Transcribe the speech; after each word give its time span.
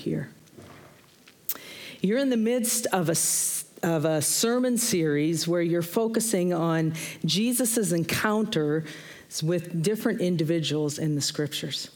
here. 0.00 0.30
You're 2.00 2.18
in 2.18 2.30
the 2.30 2.36
midst 2.36 2.86
of 2.86 3.08
a 3.08 3.16
of 3.82 4.04
a 4.04 4.20
sermon 4.20 4.76
series 4.76 5.48
where 5.48 5.62
you're 5.62 5.80
focusing 5.80 6.52
on 6.52 6.92
Jesus' 7.24 7.92
encounter 7.92 8.84
with 9.42 9.82
different 9.82 10.20
individuals 10.20 10.98
in 10.98 11.14
the 11.14 11.20
scriptures. 11.20 11.90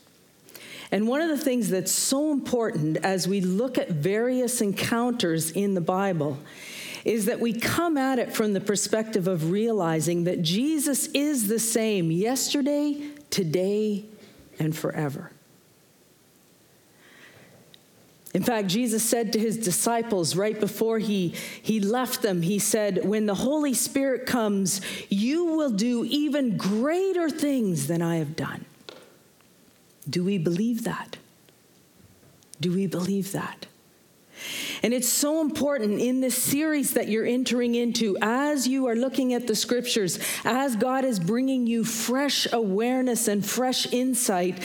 And 0.90 1.08
one 1.08 1.20
of 1.20 1.28
the 1.28 1.38
things 1.38 1.68
that's 1.68 1.92
so 1.92 2.32
important 2.32 2.98
as 2.98 3.26
we 3.26 3.40
look 3.40 3.78
at 3.78 3.90
various 3.90 4.60
encounters 4.60 5.50
in 5.50 5.74
the 5.74 5.80
Bible 5.80 6.38
is 7.04 7.26
that 7.26 7.40
we 7.40 7.52
come 7.52 7.98
at 7.98 8.18
it 8.18 8.32
from 8.32 8.54
the 8.54 8.60
perspective 8.60 9.28
of 9.28 9.50
realizing 9.50 10.24
that 10.24 10.40
Jesus 10.40 11.08
is 11.08 11.48
the 11.48 11.58
same 11.58 12.10
yesterday, 12.10 13.10
today, 13.28 14.04
and 14.58 14.74
forever. 14.74 15.30
In 18.34 18.42
fact, 18.42 18.66
Jesus 18.66 19.04
said 19.04 19.32
to 19.32 19.38
his 19.38 19.56
disciples 19.56 20.34
right 20.34 20.58
before 20.58 20.98
he, 20.98 21.28
he 21.62 21.78
left 21.78 22.20
them, 22.20 22.42
He 22.42 22.58
said, 22.58 23.04
When 23.04 23.26
the 23.26 23.34
Holy 23.36 23.74
Spirit 23.74 24.26
comes, 24.26 24.80
you 25.08 25.44
will 25.44 25.70
do 25.70 26.04
even 26.04 26.56
greater 26.56 27.30
things 27.30 27.86
than 27.86 28.02
I 28.02 28.16
have 28.16 28.34
done. 28.34 28.64
Do 30.10 30.24
we 30.24 30.36
believe 30.36 30.82
that? 30.82 31.16
Do 32.60 32.72
we 32.72 32.88
believe 32.88 33.30
that? 33.32 33.66
And 34.82 34.92
it's 34.92 35.08
so 35.08 35.40
important 35.40 36.00
in 36.00 36.20
this 36.20 36.34
series 36.36 36.92
that 36.92 37.08
you're 37.08 37.24
entering 37.24 37.74
into 37.74 38.16
as 38.20 38.66
you 38.66 38.86
are 38.86 38.96
looking 38.96 39.34
at 39.34 39.46
the 39.46 39.54
scriptures, 39.54 40.18
as 40.44 40.76
God 40.76 41.04
is 41.04 41.18
bringing 41.18 41.66
you 41.66 41.84
fresh 41.84 42.46
awareness 42.52 43.28
and 43.28 43.44
fresh 43.44 43.92
insight. 43.92 44.62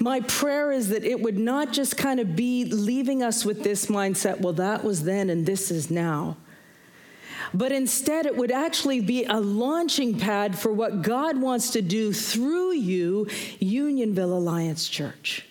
My 0.00 0.20
prayer 0.20 0.72
is 0.72 0.88
that 0.90 1.04
it 1.04 1.20
would 1.20 1.38
not 1.38 1.72
just 1.72 1.96
kind 1.96 2.20
of 2.20 2.36
be 2.36 2.64
leaving 2.64 3.22
us 3.22 3.44
with 3.44 3.62
this 3.62 3.86
mindset, 3.86 4.40
well, 4.40 4.52
that 4.54 4.84
was 4.84 5.04
then 5.04 5.30
and 5.30 5.46
this 5.46 5.70
is 5.70 5.90
now 5.90 6.36
but 7.54 7.72
instead 7.72 8.26
it 8.26 8.36
would 8.36 8.50
actually 8.50 9.00
be 9.00 9.24
a 9.24 9.38
launching 9.38 10.18
pad 10.18 10.58
for 10.58 10.72
what 10.72 11.02
God 11.02 11.40
wants 11.40 11.70
to 11.72 11.82
do 11.82 12.12
through 12.12 12.72
you, 12.72 13.28
Unionville 13.58 14.32
Alliance 14.32 14.88
Church. 14.88 15.46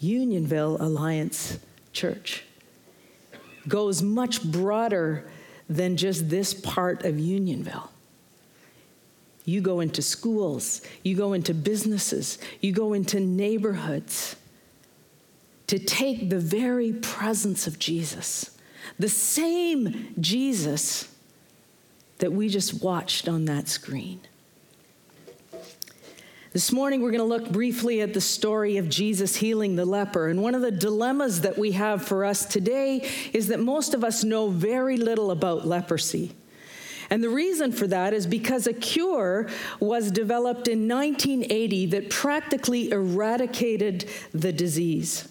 Unionville 0.00 0.78
Alliance 0.80 1.58
Church 1.92 2.44
goes 3.68 4.02
much 4.02 4.42
broader 4.42 5.30
than 5.68 5.96
just 5.96 6.28
this 6.28 6.52
part 6.52 7.04
of 7.04 7.18
Unionville. 7.18 7.90
You 9.44 9.60
go 9.60 9.80
into 9.80 10.02
schools, 10.02 10.82
you 11.02 11.16
go 11.16 11.32
into 11.32 11.54
businesses, 11.54 12.38
you 12.60 12.72
go 12.72 12.92
into 12.92 13.20
neighborhoods 13.20 14.36
to 15.66 15.78
take 15.78 16.30
the 16.30 16.38
very 16.38 16.92
presence 16.92 17.66
of 17.66 17.78
Jesus, 17.78 18.58
the 18.98 19.08
same 19.08 20.14
Jesus 20.20 21.14
that 22.18 22.32
we 22.32 22.48
just 22.48 22.82
watched 22.82 23.28
on 23.28 23.44
that 23.46 23.68
screen. 23.68 24.20
This 26.52 26.72
morning, 26.72 27.00
we're 27.00 27.12
going 27.12 27.20
to 27.20 27.24
look 27.24 27.52
briefly 27.52 28.00
at 28.00 28.12
the 28.12 28.20
story 28.20 28.76
of 28.76 28.88
Jesus 28.88 29.36
healing 29.36 29.76
the 29.76 29.84
leper. 29.84 30.26
And 30.26 30.42
one 30.42 30.56
of 30.56 30.62
the 30.62 30.72
dilemmas 30.72 31.42
that 31.42 31.56
we 31.56 31.70
have 31.72 32.04
for 32.04 32.24
us 32.24 32.44
today 32.44 33.08
is 33.32 33.46
that 33.48 33.60
most 33.60 33.94
of 33.94 34.02
us 34.02 34.24
know 34.24 34.48
very 34.48 34.96
little 34.96 35.30
about 35.30 35.64
leprosy. 35.64 36.34
And 37.08 37.22
the 37.22 37.28
reason 37.28 37.70
for 37.70 37.86
that 37.86 38.12
is 38.12 38.26
because 38.26 38.66
a 38.66 38.72
cure 38.72 39.48
was 39.78 40.10
developed 40.10 40.66
in 40.66 40.88
1980 40.88 41.86
that 41.86 42.10
practically 42.10 42.90
eradicated 42.90 44.08
the 44.34 44.52
disease. 44.52 45.28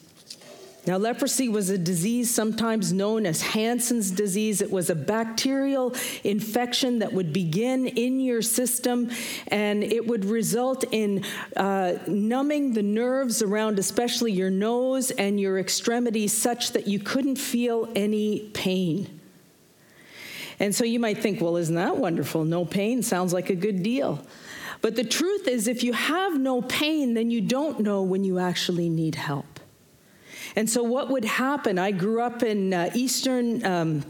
Now, 0.90 0.98
leprosy 0.98 1.50
was 1.50 1.70
a 1.70 1.78
disease 1.78 2.32
sometimes 2.32 2.92
known 2.92 3.28
as 3.28 3.44
Hansen's 3.44 4.10
disease. 4.10 4.60
It 4.60 4.72
was 4.72 4.90
a 4.90 4.96
bacterial 4.96 5.94
infection 6.24 6.98
that 6.98 7.14
would 7.14 7.32
begin 7.32 7.86
in 7.86 8.20
your 8.20 8.42
system 8.42 9.12
and 9.50 9.84
it 9.84 10.08
would 10.08 10.26
result 10.26 10.86
in 10.90 11.26
uh, 11.56 11.94
numbing 12.08 12.74
the 12.74 12.82
nerves 12.82 13.44
around, 13.44 13.78
especially 13.78 14.32
your 14.32 14.50
nose 14.50 15.12
and 15.12 15.40
your 15.40 15.60
extremities, 15.60 16.36
such 16.36 16.72
that 16.72 16.88
you 16.88 16.98
couldn't 16.98 17.36
feel 17.36 17.88
any 17.96 18.50
pain. 18.56 19.20
And 20.60 20.74
so 20.74 20.86
you 20.86 21.00
might 21.00 21.20
think, 21.20 21.40
well, 21.40 21.58
isn't 21.58 21.76
that 21.76 21.98
wonderful? 21.98 22.46
No 22.46 22.66
pain 22.66 23.04
sounds 23.04 23.32
like 23.32 23.52
a 23.52 23.56
good 23.56 23.84
deal. 23.84 24.26
But 24.82 24.96
the 24.96 25.04
truth 25.04 25.48
is, 25.48 25.68
if 25.68 25.84
you 25.84 25.94
have 25.94 26.40
no 26.40 26.64
pain, 26.64 27.14
then 27.14 27.30
you 27.30 27.42
don't 27.42 27.82
know 27.82 28.02
when 28.02 28.24
you 28.24 28.40
actually 28.40 28.90
need 28.90 29.14
help. 29.14 29.59
And 30.56 30.70
so, 30.70 30.84
what 30.84 31.10
would 31.10 31.26
happen? 31.26 31.78
I 31.80 31.92
grew 31.92 32.22
up 32.22 32.44
in 32.44 32.74
uh, 32.74 32.90
Eastern. 32.94 33.66
Um, 33.66 34.04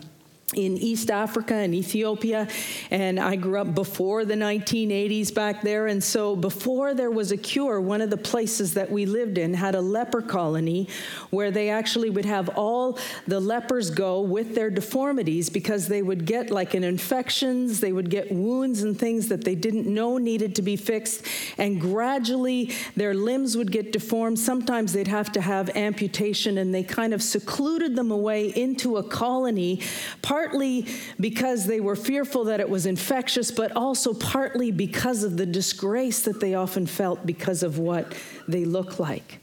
in 0.55 0.77
East 0.77 1.11
Africa 1.11 1.53
and 1.53 1.75
Ethiopia, 1.75 2.47
and 2.89 3.19
I 3.19 3.35
grew 3.35 3.59
up 3.59 3.75
before 3.75 4.25
the 4.25 4.33
1980s 4.33 5.33
back 5.33 5.61
there. 5.61 5.85
And 5.87 6.03
so, 6.03 6.35
before 6.35 6.95
there 6.95 7.11
was 7.11 7.31
a 7.31 7.37
cure, 7.37 7.79
one 7.79 8.01
of 8.01 8.09
the 8.09 8.17
places 8.17 8.73
that 8.73 8.89
we 8.89 9.05
lived 9.05 9.37
in 9.37 9.53
had 9.53 9.75
a 9.75 9.81
leper 9.81 10.23
colony 10.23 10.87
where 11.29 11.51
they 11.51 11.69
actually 11.69 12.09
would 12.09 12.25
have 12.25 12.49
all 12.49 12.97
the 13.27 13.39
lepers 13.39 13.91
go 13.91 14.21
with 14.21 14.55
their 14.55 14.71
deformities 14.71 15.49
because 15.49 15.87
they 15.87 16.01
would 16.01 16.25
get 16.25 16.49
like 16.49 16.73
an 16.73 16.83
infections, 16.83 17.79
they 17.79 17.91
would 17.91 18.09
get 18.09 18.31
wounds 18.31 18.81
and 18.81 18.97
things 18.97 19.27
that 19.27 19.43
they 19.43 19.55
didn't 19.55 19.85
know 19.85 20.17
needed 20.17 20.55
to 20.55 20.63
be 20.63 20.75
fixed, 20.75 21.25
and 21.59 21.79
gradually 21.79 22.73
their 22.95 23.13
limbs 23.13 23.55
would 23.55 23.71
get 23.71 23.91
deformed. 23.91 24.39
Sometimes 24.39 24.93
they'd 24.93 25.07
have 25.07 25.31
to 25.33 25.41
have 25.41 25.69
amputation, 25.75 26.57
and 26.57 26.73
they 26.73 26.83
kind 26.83 27.13
of 27.13 27.21
secluded 27.21 27.95
them 27.95 28.09
away 28.09 28.47
into 28.47 28.97
a 28.97 29.03
colony. 29.03 29.81
Part 30.23 30.38
partly 30.39 30.85
because 31.19 31.65
they 31.65 31.81
were 31.81 31.97
fearful 31.97 32.45
that 32.45 32.61
it 32.61 32.69
was 32.69 32.85
infectious, 32.85 33.51
but 33.51 33.75
also 33.75 34.13
partly 34.13 34.71
because 34.71 35.21
of 35.25 35.35
the 35.35 35.45
disgrace 35.45 36.21
that 36.21 36.39
they 36.39 36.53
often 36.53 36.85
felt 36.85 37.25
because 37.25 37.61
of 37.61 37.77
what 37.77 38.15
they 38.47 38.63
look 38.63 38.99
like. 38.99 39.39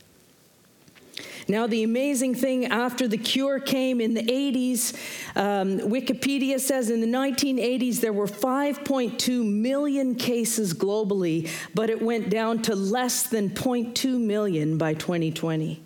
Now, 1.49 1.67
the 1.67 1.83
amazing 1.83 2.35
thing 2.35 2.65
after 2.67 3.07
the 3.07 3.19
cure 3.19 3.61
came 3.61 4.01
in 4.01 4.15
the 4.15 4.23
80s, 4.23 4.95
um, 5.37 5.81
Wikipedia 5.81 6.59
says 6.59 6.89
in 6.89 7.03
the 7.03 7.07
1980s 7.07 8.01
there 8.01 8.15
were 8.15 8.27
5.2 8.27 9.45
million 9.45 10.15
cases 10.15 10.73
globally, 10.73 11.51
but 11.75 11.91
it 11.91 12.01
went 12.01 12.31
down 12.31 12.63
to 12.63 12.75
less 12.75 13.25
than 13.25 13.51
0.2 13.51 14.19
million 14.19 14.79
by 14.79 14.95
2020. 14.95 15.86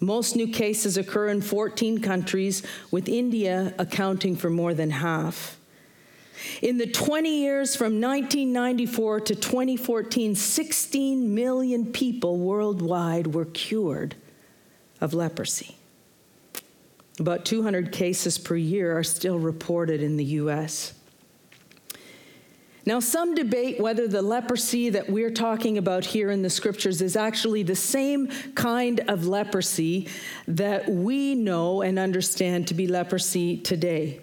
Most 0.00 0.36
new 0.36 0.48
cases 0.48 0.96
occur 0.96 1.28
in 1.28 1.42
14 1.42 2.00
countries, 2.00 2.62
with 2.90 3.08
India 3.08 3.74
accounting 3.78 4.36
for 4.36 4.48
more 4.48 4.74
than 4.74 4.90
half. 4.90 5.58
In 6.62 6.78
the 6.78 6.86
20 6.86 7.40
years 7.40 7.74
from 7.74 8.00
1994 8.00 9.20
to 9.20 9.34
2014, 9.34 10.34
16 10.34 11.34
million 11.34 11.86
people 11.86 12.38
worldwide 12.38 13.34
were 13.34 13.44
cured 13.44 14.14
of 15.00 15.14
leprosy. 15.14 15.76
About 17.18 17.44
200 17.44 17.90
cases 17.90 18.38
per 18.38 18.54
year 18.54 18.96
are 18.96 19.04
still 19.04 19.38
reported 19.38 20.00
in 20.00 20.16
the 20.16 20.24
US. 20.24 20.92
Now, 22.88 23.00
some 23.00 23.34
debate 23.34 23.78
whether 23.78 24.08
the 24.08 24.22
leprosy 24.22 24.88
that 24.88 25.10
we're 25.10 25.30
talking 25.30 25.76
about 25.76 26.06
here 26.06 26.30
in 26.30 26.40
the 26.40 26.48
scriptures 26.48 27.02
is 27.02 27.16
actually 27.16 27.62
the 27.62 27.76
same 27.76 28.28
kind 28.54 29.00
of 29.08 29.26
leprosy 29.26 30.08
that 30.46 30.88
we 30.88 31.34
know 31.34 31.82
and 31.82 31.98
understand 31.98 32.66
to 32.68 32.72
be 32.72 32.86
leprosy 32.86 33.58
today. 33.58 34.22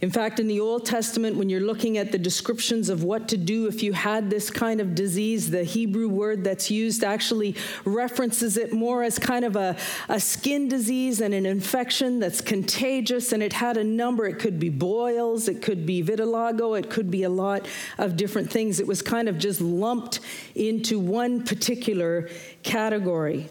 In 0.00 0.10
fact, 0.10 0.40
in 0.40 0.48
the 0.48 0.60
Old 0.60 0.84
Testament, 0.84 1.36
when 1.36 1.48
you're 1.48 1.60
looking 1.60 1.98
at 1.98 2.12
the 2.12 2.18
descriptions 2.18 2.88
of 2.88 3.04
what 3.04 3.28
to 3.28 3.36
do 3.36 3.66
if 3.66 3.82
you 3.82 3.92
had 3.92 4.28
this 4.28 4.50
kind 4.50 4.80
of 4.80 4.94
disease, 4.94 5.50
the 5.50 5.64
Hebrew 5.64 6.08
word 6.08 6.44
that's 6.44 6.70
used 6.70 7.04
actually 7.04 7.56
references 7.84 8.56
it 8.56 8.72
more 8.72 9.02
as 9.02 9.18
kind 9.18 9.44
of 9.44 9.56
a, 9.56 9.76
a 10.08 10.18
skin 10.18 10.68
disease 10.68 11.20
and 11.20 11.32
an 11.32 11.46
infection 11.46 12.18
that's 12.18 12.40
contagious. 12.40 13.32
And 13.32 13.42
it 13.42 13.52
had 13.52 13.76
a 13.76 13.84
number. 13.84 14.26
It 14.26 14.38
could 14.38 14.58
be 14.58 14.68
boils, 14.68 15.48
it 15.48 15.62
could 15.62 15.86
be 15.86 16.02
vitiligo, 16.02 16.78
it 16.78 16.90
could 16.90 17.10
be 17.10 17.22
a 17.22 17.30
lot 17.30 17.66
of 17.98 18.16
different 18.16 18.50
things. 18.50 18.80
It 18.80 18.86
was 18.86 19.02
kind 19.02 19.28
of 19.28 19.38
just 19.38 19.60
lumped 19.60 20.20
into 20.54 20.98
one 20.98 21.44
particular 21.44 22.28
category. 22.62 23.48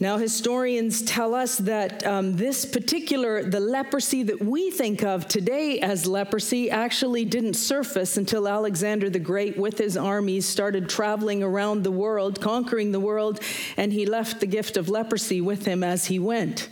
Now, 0.00 0.16
historians 0.16 1.02
tell 1.02 1.34
us 1.34 1.58
that 1.58 2.06
um, 2.06 2.36
this 2.36 2.64
particular, 2.64 3.42
the 3.42 3.58
leprosy 3.58 4.22
that 4.22 4.40
we 4.40 4.70
think 4.70 5.02
of 5.02 5.26
today 5.26 5.80
as 5.80 6.06
leprosy, 6.06 6.70
actually 6.70 7.24
didn't 7.24 7.54
surface 7.54 8.16
until 8.16 8.46
Alexander 8.46 9.10
the 9.10 9.18
Great, 9.18 9.58
with 9.58 9.76
his 9.76 9.96
armies, 9.96 10.46
started 10.46 10.88
traveling 10.88 11.42
around 11.42 11.82
the 11.82 11.90
world, 11.90 12.40
conquering 12.40 12.92
the 12.92 13.00
world, 13.00 13.40
and 13.76 13.92
he 13.92 14.06
left 14.06 14.38
the 14.38 14.46
gift 14.46 14.76
of 14.76 14.88
leprosy 14.88 15.40
with 15.40 15.64
him 15.66 15.82
as 15.82 16.06
he 16.06 16.20
went. 16.20 16.68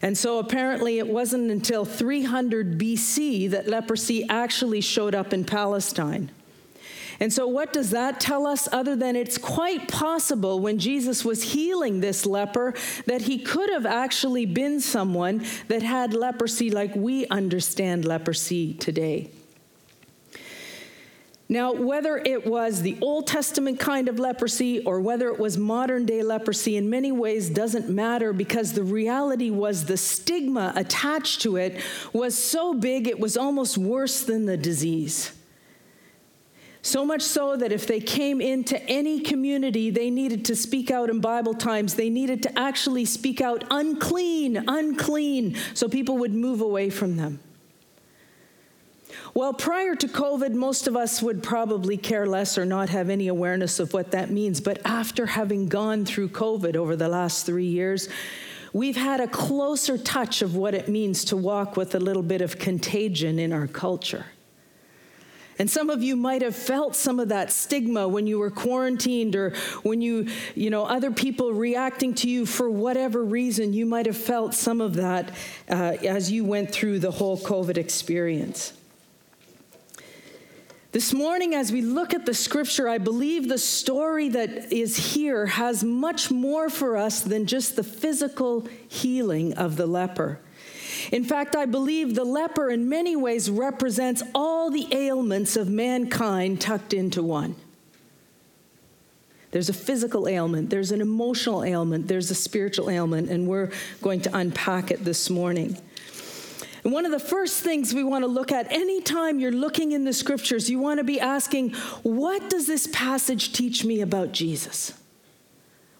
And 0.00 0.16
so 0.16 0.38
apparently, 0.38 0.98
it 0.98 1.08
wasn't 1.08 1.50
until 1.50 1.84
300 1.84 2.78
BC 2.78 3.50
that 3.50 3.66
leprosy 3.66 4.24
actually 4.28 4.82
showed 4.82 5.16
up 5.16 5.32
in 5.32 5.44
Palestine. 5.44 6.30
And 7.18 7.32
so, 7.32 7.46
what 7.46 7.72
does 7.72 7.90
that 7.90 8.20
tell 8.20 8.46
us 8.46 8.68
other 8.72 8.94
than 8.94 9.16
it's 9.16 9.38
quite 9.38 9.88
possible 9.88 10.60
when 10.60 10.78
Jesus 10.78 11.24
was 11.24 11.42
healing 11.42 12.00
this 12.00 12.26
leper 12.26 12.74
that 13.06 13.22
he 13.22 13.38
could 13.38 13.70
have 13.70 13.86
actually 13.86 14.46
been 14.46 14.80
someone 14.80 15.44
that 15.68 15.82
had 15.82 16.12
leprosy 16.12 16.70
like 16.70 16.94
we 16.94 17.26
understand 17.28 18.04
leprosy 18.04 18.74
today? 18.74 19.30
Now, 21.48 21.72
whether 21.72 22.16
it 22.16 22.44
was 22.44 22.82
the 22.82 22.98
Old 23.00 23.28
Testament 23.28 23.78
kind 23.78 24.08
of 24.08 24.18
leprosy 24.18 24.80
or 24.80 25.00
whether 25.00 25.28
it 25.28 25.38
was 25.38 25.56
modern 25.56 26.04
day 26.04 26.22
leprosy, 26.24 26.76
in 26.76 26.90
many 26.90 27.12
ways 27.12 27.48
doesn't 27.50 27.88
matter 27.88 28.32
because 28.32 28.72
the 28.72 28.82
reality 28.82 29.50
was 29.50 29.84
the 29.84 29.96
stigma 29.96 30.72
attached 30.74 31.42
to 31.42 31.56
it 31.56 31.80
was 32.12 32.36
so 32.36 32.74
big 32.74 33.06
it 33.06 33.20
was 33.20 33.36
almost 33.36 33.78
worse 33.78 34.24
than 34.24 34.46
the 34.46 34.56
disease. 34.56 35.35
So 36.86 37.04
much 37.04 37.22
so 37.22 37.56
that 37.56 37.72
if 37.72 37.88
they 37.88 37.98
came 37.98 38.40
into 38.40 38.80
any 38.88 39.18
community, 39.18 39.90
they 39.90 40.08
needed 40.08 40.44
to 40.44 40.54
speak 40.54 40.88
out 40.88 41.10
in 41.10 41.18
Bible 41.18 41.52
times. 41.52 41.94
They 41.96 42.08
needed 42.08 42.44
to 42.44 42.56
actually 42.56 43.06
speak 43.06 43.40
out 43.40 43.64
unclean, 43.72 44.62
unclean, 44.68 45.56
so 45.74 45.88
people 45.88 46.18
would 46.18 46.32
move 46.32 46.60
away 46.60 46.90
from 46.90 47.16
them. 47.16 47.40
Well, 49.34 49.52
prior 49.52 49.96
to 49.96 50.06
COVID, 50.06 50.52
most 50.52 50.86
of 50.86 50.94
us 50.96 51.20
would 51.20 51.42
probably 51.42 51.96
care 51.96 52.24
less 52.24 52.56
or 52.56 52.64
not 52.64 52.88
have 52.90 53.10
any 53.10 53.26
awareness 53.26 53.80
of 53.80 53.92
what 53.92 54.12
that 54.12 54.30
means. 54.30 54.60
But 54.60 54.80
after 54.84 55.26
having 55.26 55.66
gone 55.66 56.04
through 56.04 56.28
COVID 56.28 56.76
over 56.76 56.94
the 56.94 57.08
last 57.08 57.46
three 57.46 57.66
years, 57.66 58.08
we've 58.72 58.94
had 58.94 59.18
a 59.18 59.26
closer 59.26 59.98
touch 59.98 60.40
of 60.40 60.54
what 60.54 60.72
it 60.72 60.86
means 60.86 61.24
to 61.24 61.36
walk 61.36 61.76
with 61.76 61.96
a 61.96 62.00
little 62.00 62.22
bit 62.22 62.42
of 62.42 62.60
contagion 62.60 63.40
in 63.40 63.52
our 63.52 63.66
culture. 63.66 64.26
And 65.58 65.70
some 65.70 65.88
of 65.88 66.02
you 66.02 66.16
might 66.16 66.42
have 66.42 66.54
felt 66.54 66.94
some 66.94 67.18
of 67.18 67.30
that 67.30 67.50
stigma 67.50 68.06
when 68.06 68.26
you 68.26 68.38
were 68.38 68.50
quarantined 68.50 69.34
or 69.34 69.54
when 69.82 70.02
you, 70.02 70.28
you 70.54 70.68
know, 70.68 70.84
other 70.84 71.10
people 71.10 71.52
reacting 71.52 72.14
to 72.16 72.28
you 72.28 72.44
for 72.44 72.68
whatever 72.68 73.24
reason. 73.24 73.72
You 73.72 73.86
might 73.86 74.06
have 74.06 74.18
felt 74.18 74.54
some 74.54 74.82
of 74.82 74.94
that 74.94 75.30
uh, 75.68 75.96
as 76.04 76.30
you 76.30 76.44
went 76.44 76.72
through 76.72 76.98
the 76.98 77.10
whole 77.10 77.38
COVID 77.38 77.78
experience. 77.78 78.74
This 80.92 81.12
morning, 81.12 81.54
as 81.54 81.72
we 81.72 81.82
look 81.82 82.14
at 82.14 82.24
the 82.24 82.32
scripture, 82.32 82.88
I 82.88 82.98
believe 82.98 83.48
the 83.48 83.58
story 83.58 84.30
that 84.30 84.72
is 84.72 85.14
here 85.14 85.44
has 85.44 85.84
much 85.84 86.30
more 86.30 86.70
for 86.70 86.96
us 86.96 87.20
than 87.20 87.46
just 87.46 87.76
the 87.76 87.82
physical 87.82 88.66
healing 88.88 89.52
of 89.54 89.76
the 89.76 89.86
leper. 89.86 90.40
In 91.12 91.24
fact, 91.24 91.54
I 91.54 91.66
believe 91.66 92.14
the 92.14 92.24
leper 92.24 92.70
in 92.70 92.88
many 92.88 93.16
ways 93.16 93.50
represents 93.50 94.22
all 94.34 94.70
the 94.70 94.88
ailments 94.92 95.56
of 95.56 95.68
mankind 95.68 96.60
tucked 96.60 96.92
into 96.92 97.22
one. 97.22 97.56
There's 99.52 99.68
a 99.68 99.74
physical 99.74 100.28
ailment, 100.28 100.70
there's 100.70 100.92
an 100.92 101.00
emotional 101.00 101.64
ailment, 101.64 102.08
there's 102.08 102.30
a 102.30 102.34
spiritual 102.34 102.90
ailment, 102.90 103.30
and 103.30 103.46
we're 103.46 103.70
going 104.02 104.20
to 104.22 104.36
unpack 104.36 104.90
it 104.90 105.04
this 105.04 105.30
morning. 105.30 105.78
And 106.84 106.92
one 106.92 107.06
of 107.06 107.12
the 107.12 107.18
first 107.18 107.62
things 107.62 107.94
we 107.94 108.04
want 108.04 108.22
to 108.22 108.28
look 108.28 108.52
at 108.52 108.70
anytime 108.70 109.40
you're 109.40 109.50
looking 109.50 109.92
in 109.92 110.04
the 110.04 110.12
scriptures, 110.12 110.68
you 110.68 110.78
want 110.78 110.98
to 110.98 111.04
be 111.04 111.18
asking, 111.18 111.72
what 112.02 112.50
does 112.50 112.66
this 112.66 112.88
passage 112.92 113.52
teach 113.52 113.84
me 113.84 114.00
about 114.00 114.32
Jesus? 114.32 114.92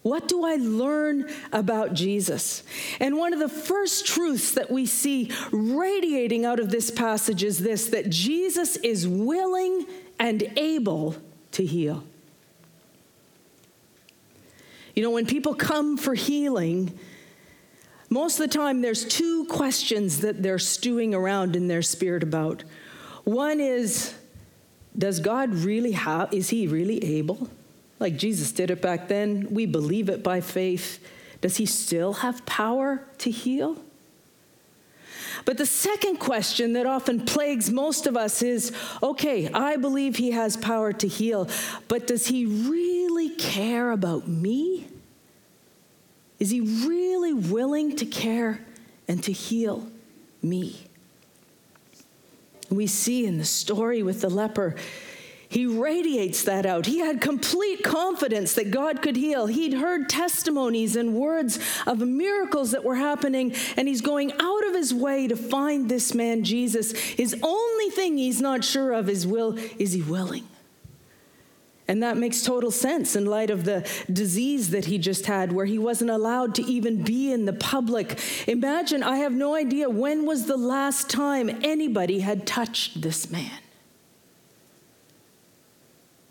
What 0.07 0.29
do 0.29 0.45
I 0.45 0.55
learn 0.55 1.29
about 1.53 1.93
Jesus? 1.93 2.63
And 3.01 3.17
one 3.17 3.33
of 3.33 3.41
the 3.41 3.49
first 3.49 4.07
truths 4.07 4.53
that 4.53 4.71
we 4.71 4.87
see 4.87 5.33
radiating 5.51 6.45
out 6.45 6.61
of 6.61 6.71
this 6.71 6.93
passage 6.93 7.43
is 7.43 7.59
this 7.59 7.89
that 7.89 8.09
Jesus 8.09 8.77
is 8.77 9.09
willing 9.09 9.85
and 10.21 10.45
able 10.57 11.17
to 11.51 11.67
heal. 11.67 12.05
You 14.95 15.03
know, 15.03 15.11
when 15.11 15.27
people 15.27 15.57
come 15.57 15.97
for 15.97 16.15
healing, 16.15 16.97
most 18.09 18.39
of 18.39 18.49
the 18.49 18.57
time, 18.57 18.83
there's 18.83 19.05
two 19.05 19.47
questions 19.47 20.21
that 20.21 20.41
they're 20.41 20.61
stewing 20.61 21.17
around 21.17 21.57
in 21.57 21.67
their 21.67 21.83
spirit 21.83 22.23
about. 22.23 22.63
One 23.25 23.59
is, 23.59 24.15
does 24.97 25.19
God 25.19 25.53
really 25.53 25.93
have, 25.93 26.33
is 26.33 26.51
he 26.51 26.69
really 26.69 27.03
able? 27.03 27.51
Like 27.99 28.17
Jesus 28.17 28.53
did 28.53 28.71
it 28.71 28.83
back 28.83 29.09
then. 29.09 29.49
We 29.51 29.67
believe 29.67 30.09
it 30.09 30.23
by 30.23 30.41
faith. 30.41 31.05
Does 31.41 31.57
he 31.57 31.67
still 31.67 32.15
have 32.15 32.45
power 32.47 33.05
to 33.19 33.31
heal? 33.31 33.83
But 35.45 35.59
the 35.59 35.67
second 35.67 36.17
question 36.17 36.73
that 36.73 36.87
often 36.87 37.25
plagues 37.25 37.71
most 37.71 38.07
of 38.07 38.17
us 38.17 38.43
is 38.43 38.73
okay, 39.03 39.49
I 39.53 39.77
believe 39.77 40.17
he 40.17 40.33
has 40.33 40.57
power 40.57 40.93
to 40.95 41.07
heal, 41.07 41.49
but 41.89 42.07
does 42.07 42.27
he 42.27 42.47
really 42.47 43.31
care 43.31 43.91
about 43.91 44.27
me? 44.27 44.89
Is 46.39 46.51
he 46.51 46.61
really 46.61 47.33
willing 47.33 47.97
to 47.97 48.07
care 48.07 48.61
and 49.07 49.23
to 49.25 49.33
heal 49.33 49.89
me? 50.43 50.87
We 52.69 52.87
see 52.87 53.25
in 53.25 53.39
the 53.39 53.45
story 53.45 54.03
with 54.03 54.23
the 54.23 54.29
leper, 54.29 54.75
he 55.49 55.67
radiates 55.67 56.43
that 56.45 56.67
out. 56.67 56.87
He 56.87 56.99
had 56.99 57.21
complete 57.21 57.83
confidence 57.85 58.55
that 58.55 58.71
God 58.71 59.01
could 59.03 59.17
heal. 59.17 59.47
He'd 59.47 59.75
heard 59.75 60.09
testimonies 60.09 60.97
and 60.97 61.15
words 61.15 61.59
of 61.87 62.01
miracles 62.01 62.73
that 62.73 62.85
were 62.85 62.97
happening, 62.97 63.55
and 63.77 63.87
he's 63.87 64.01
going 64.01 64.33
out 64.41 64.67
of 64.67 64.75
his 64.75 64.93
way 64.93 65.29
to 65.29 65.37
find 65.37 65.89
this 65.89 66.15
man, 66.15 66.43
Jesus. 66.43 66.93
His 66.93 67.37
only 67.43 67.91
thing 67.91 68.17
he's 68.17 68.41
not 68.41 68.65
sure 68.65 68.93
of 68.93 69.09
is 69.09 69.27
will 69.27 69.57
is 69.79 69.93
he 69.93 70.03
willing? 70.03 70.47
And 71.89 72.03
that 72.03 72.17
makes 72.17 72.43
total 72.43 72.73
sense 72.73 73.15
in 73.15 73.27
light 73.27 73.49
of 73.49 73.65
the 73.65 73.89
disease 74.13 74.71
that 74.71 74.87
he 74.87 74.99
just 74.99 75.27
had, 75.27 75.53
where 75.53 75.67
he 75.67 75.79
wasn't 75.79 76.11
allowed 76.11 76.57
to 76.57 76.63
even 76.63 77.03
be 77.03 77.31
in 77.31 77.45
the 77.45 77.53
public. 77.53 78.19
Imagine, 78.49 79.05
I 79.05 79.19
have 79.19 79.33
no 79.33 79.55
idea 79.55 79.89
when 79.89 80.27
was 80.27 80.47
the 80.47 80.57
last 80.57 81.09
time 81.09 81.49
anybody 81.63 82.21
had 82.21 82.45
touched 82.45 83.03
this 83.03 83.31
man. 83.31 83.61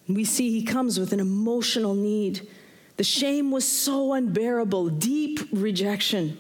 We 0.08 0.24
see 0.24 0.52
he 0.52 0.64
comes 0.64 1.00
with 1.00 1.14
an 1.14 1.20
emotional 1.20 1.96
need. 1.96 2.48
The 2.98 3.04
shame 3.04 3.52
was 3.52 3.68
so 3.68 4.14
unbearable, 4.14 4.90
deep 4.90 5.40
rejection. 5.52 6.38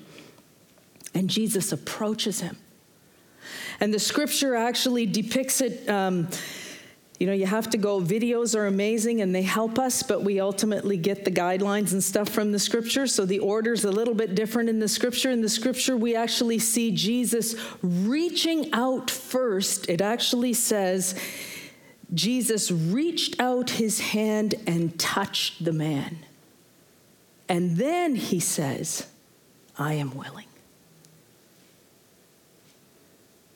And 1.13 1.29
Jesus 1.29 1.71
approaches 1.71 2.41
him. 2.41 2.57
And 3.79 3.94
the 3.94 4.00
scripture 4.00 4.56
actually 4.56 5.06
depicts 5.06 5.62
it. 5.62 5.89
Um, 5.89 6.27
you 7.19 7.27
know, 7.27 7.33
you 7.33 7.45
have 7.45 7.69
to 7.69 7.77
go, 7.77 8.01
videos 8.01 8.57
are 8.57 8.67
amazing 8.67 9.21
and 9.21 9.33
they 9.33 9.41
help 9.41 9.79
us, 9.79 10.03
but 10.03 10.23
we 10.23 10.41
ultimately 10.41 10.97
get 10.97 11.23
the 11.23 11.31
guidelines 11.31 11.94
and 11.94 12.03
stuff 12.03 12.27
from 12.27 12.51
the 12.51 12.59
scripture. 12.59 13.07
So 13.07 13.25
the 13.25 13.39
order's 13.39 13.85
a 13.85 13.91
little 13.91 14.13
bit 14.13 14.35
different 14.35 14.68
in 14.68 14.79
the 14.79 14.89
scripture. 14.89 15.31
In 15.31 15.41
the 15.41 15.50
scripture, 15.50 15.95
we 15.95 16.15
actually 16.15 16.59
see 16.59 16.92
Jesus 16.92 17.56
reaching 17.81 18.69
out 18.73 19.09
first. 19.09 19.90
It 19.90 20.01
actually 20.01 20.54
says, 20.54 21.16
Jesus 22.14 22.71
reached 22.71 23.40
out 23.40 23.71
his 23.71 24.00
hand 24.00 24.56
and 24.68 24.97
touched 25.00 25.64
the 25.66 25.74
man. 25.74 26.19
And 27.50 27.78
then 27.78 28.16
he 28.16 28.40
says, 28.40 29.07
I 29.78 29.94
am 29.94 30.16
willing. 30.16 30.47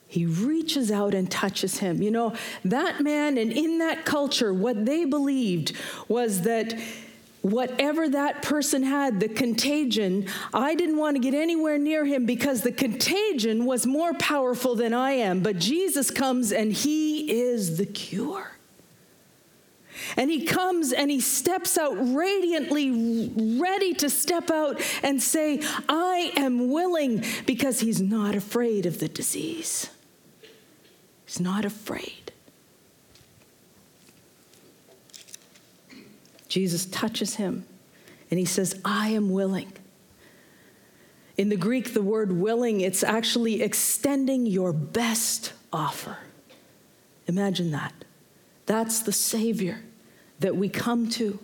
He 0.07 0.25
reaches 0.25 0.91
out 0.91 1.13
and 1.13 1.29
touches 1.29 1.77
him. 1.77 2.01
You 2.01 2.09
know, 2.09 2.35
that 2.65 2.99
man 3.01 3.37
and 3.37 3.51
in 3.51 3.77
that 3.77 4.05
culture, 4.05 4.51
what 4.51 4.85
they 4.85 5.05
believed 5.05 5.73
was 6.07 6.41
that 6.41 6.73
whatever 7.41 8.09
that 8.09 8.41
person 8.41 8.83
had, 8.83 9.19
the 9.19 9.29
contagion, 9.29 10.27
I 10.53 10.75
didn't 10.75 10.97
want 10.97 11.15
to 11.15 11.21
get 11.21 11.33
anywhere 11.33 11.77
near 11.77 12.05
him 12.05 12.25
because 12.25 12.61
the 12.61 12.71
contagion 12.71 13.65
was 13.65 13.85
more 13.85 14.13
powerful 14.15 14.75
than 14.75 14.93
I 14.93 15.11
am. 15.11 15.41
But 15.41 15.57
Jesus 15.57 16.11
comes 16.11 16.51
and 16.51 16.73
he 16.73 17.31
is 17.31 17.77
the 17.77 17.85
cure. 17.85 18.51
And 20.17 20.29
he 20.29 20.45
comes 20.45 20.91
and 20.91 21.11
he 21.11 21.19
steps 21.19 21.77
out 21.77 21.93
radiantly, 21.93 23.31
ready 23.59 23.93
to 23.95 24.09
step 24.09 24.49
out 24.49 24.81
and 25.03 25.21
say, 25.21 25.61
I 25.87 26.31
am 26.35 26.69
willing, 26.71 27.23
because 27.45 27.81
he's 27.81 28.01
not 28.01 28.33
afraid 28.33 28.85
of 28.85 28.99
the 28.99 29.09
disease. 29.09 29.89
He's 31.25 31.39
not 31.39 31.65
afraid. 31.65 32.18
Jesus 36.49 36.85
touches 36.85 37.35
him 37.35 37.65
and 38.29 38.39
he 38.39 38.45
says, 38.45 38.79
I 38.83 39.09
am 39.09 39.29
willing. 39.29 39.71
In 41.37 41.47
the 41.47 41.55
Greek, 41.55 41.93
the 41.93 42.01
word 42.01 42.33
willing, 42.33 42.81
it's 42.81 43.01
actually 43.01 43.61
extending 43.61 44.45
your 44.45 44.73
best 44.73 45.53
offer. 45.71 46.17
Imagine 47.27 47.71
that. 47.71 47.93
That's 48.65 48.99
the 48.99 49.13
Savior 49.13 49.81
that 50.39 50.55
we 50.55 50.67
come 50.67 51.09
to. 51.11 51.39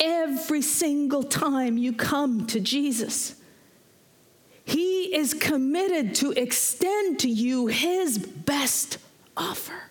Every 0.00 0.62
single 0.62 1.24
time 1.24 1.76
you 1.76 1.92
come 1.92 2.46
to 2.46 2.60
Jesus, 2.60 3.34
He 4.64 5.14
is 5.14 5.34
committed 5.34 6.14
to 6.16 6.32
extend 6.32 7.18
to 7.20 7.28
you 7.28 7.66
His 7.66 8.18
best 8.18 8.98
offer. 9.36 9.90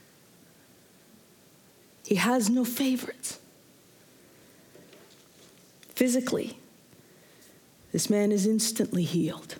He 2.06 2.16
has 2.16 2.50
no 2.50 2.64
favorites. 2.64 3.40
Physically, 5.98 6.56
this 7.92 8.08
man 8.08 8.32
is 8.32 8.46
instantly 8.46 9.02
healed. 9.02 9.56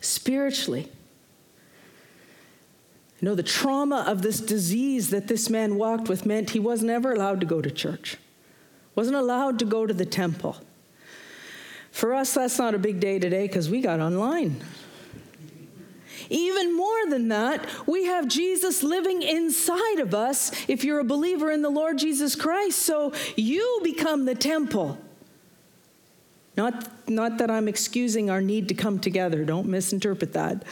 Spiritually, 0.00 0.88
you 3.20 3.28
know, 3.28 3.34
the 3.34 3.42
trauma 3.42 4.04
of 4.06 4.22
this 4.22 4.38
disease 4.38 5.10
that 5.10 5.26
this 5.26 5.50
man 5.50 5.74
walked 5.74 6.08
with 6.08 6.24
meant 6.24 6.50
he 6.50 6.60
was 6.60 6.80
never 6.80 7.12
allowed 7.12 7.40
to 7.40 7.46
go 7.46 7.60
to 7.60 7.72
church, 7.72 8.18
wasn't 8.94 9.16
allowed 9.16 9.58
to 9.58 9.64
go 9.64 9.84
to 9.84 9.92
the 9.92 10.06
temple. 10.06 10.58
For 11.90 12.14
us, 12.14 12.34
that's 12.34 12.56
not 12.56 12.72
a 12.72 12.78
big 12.78 13.00
day 13.00 13.18
today 13.18 13.48
because 13.48 13.68
we 13.68 13.80
got 13.80 13.98
online. 13.98 14.62
Even 16.32 16.74
more 16.74 17.06
than 17.10 17.28
that, 17.28 17.66
we 17.86 18.06
have 18.06 18.26
Jesus 18.26 18.82
living 18.82 19.20
inside 19.20 19.98
of 19.98 20.14
us 20.14 20.50
if 20.66 20.82
you're 20.82 20.98
a 20.98 21.04
believer 21.04 21.50
in 21.50 21.60
the 21.60 21.68
Lord 21.68 21.98
Jesus 21.98 22.34
Christ. 22.34 22.78
So 22.78 23.12
you 23.36 23.80
become 23.84 24.24
the 24.24 24.34
temple. 24.34 24.98
Not, 26.56 26.90
not 27.08 27.36
that 27.38 27.50
I'm 27.50 27.68
excusing 27.68 28.30
our 28.30 28.40
need 28.40 28.68
to 28.68 28.74
come 28.74 28.98
together, 28.98 29.44
don't 29.44 29.68
misinterpret 29.68 30.32
that. 30.32 30.64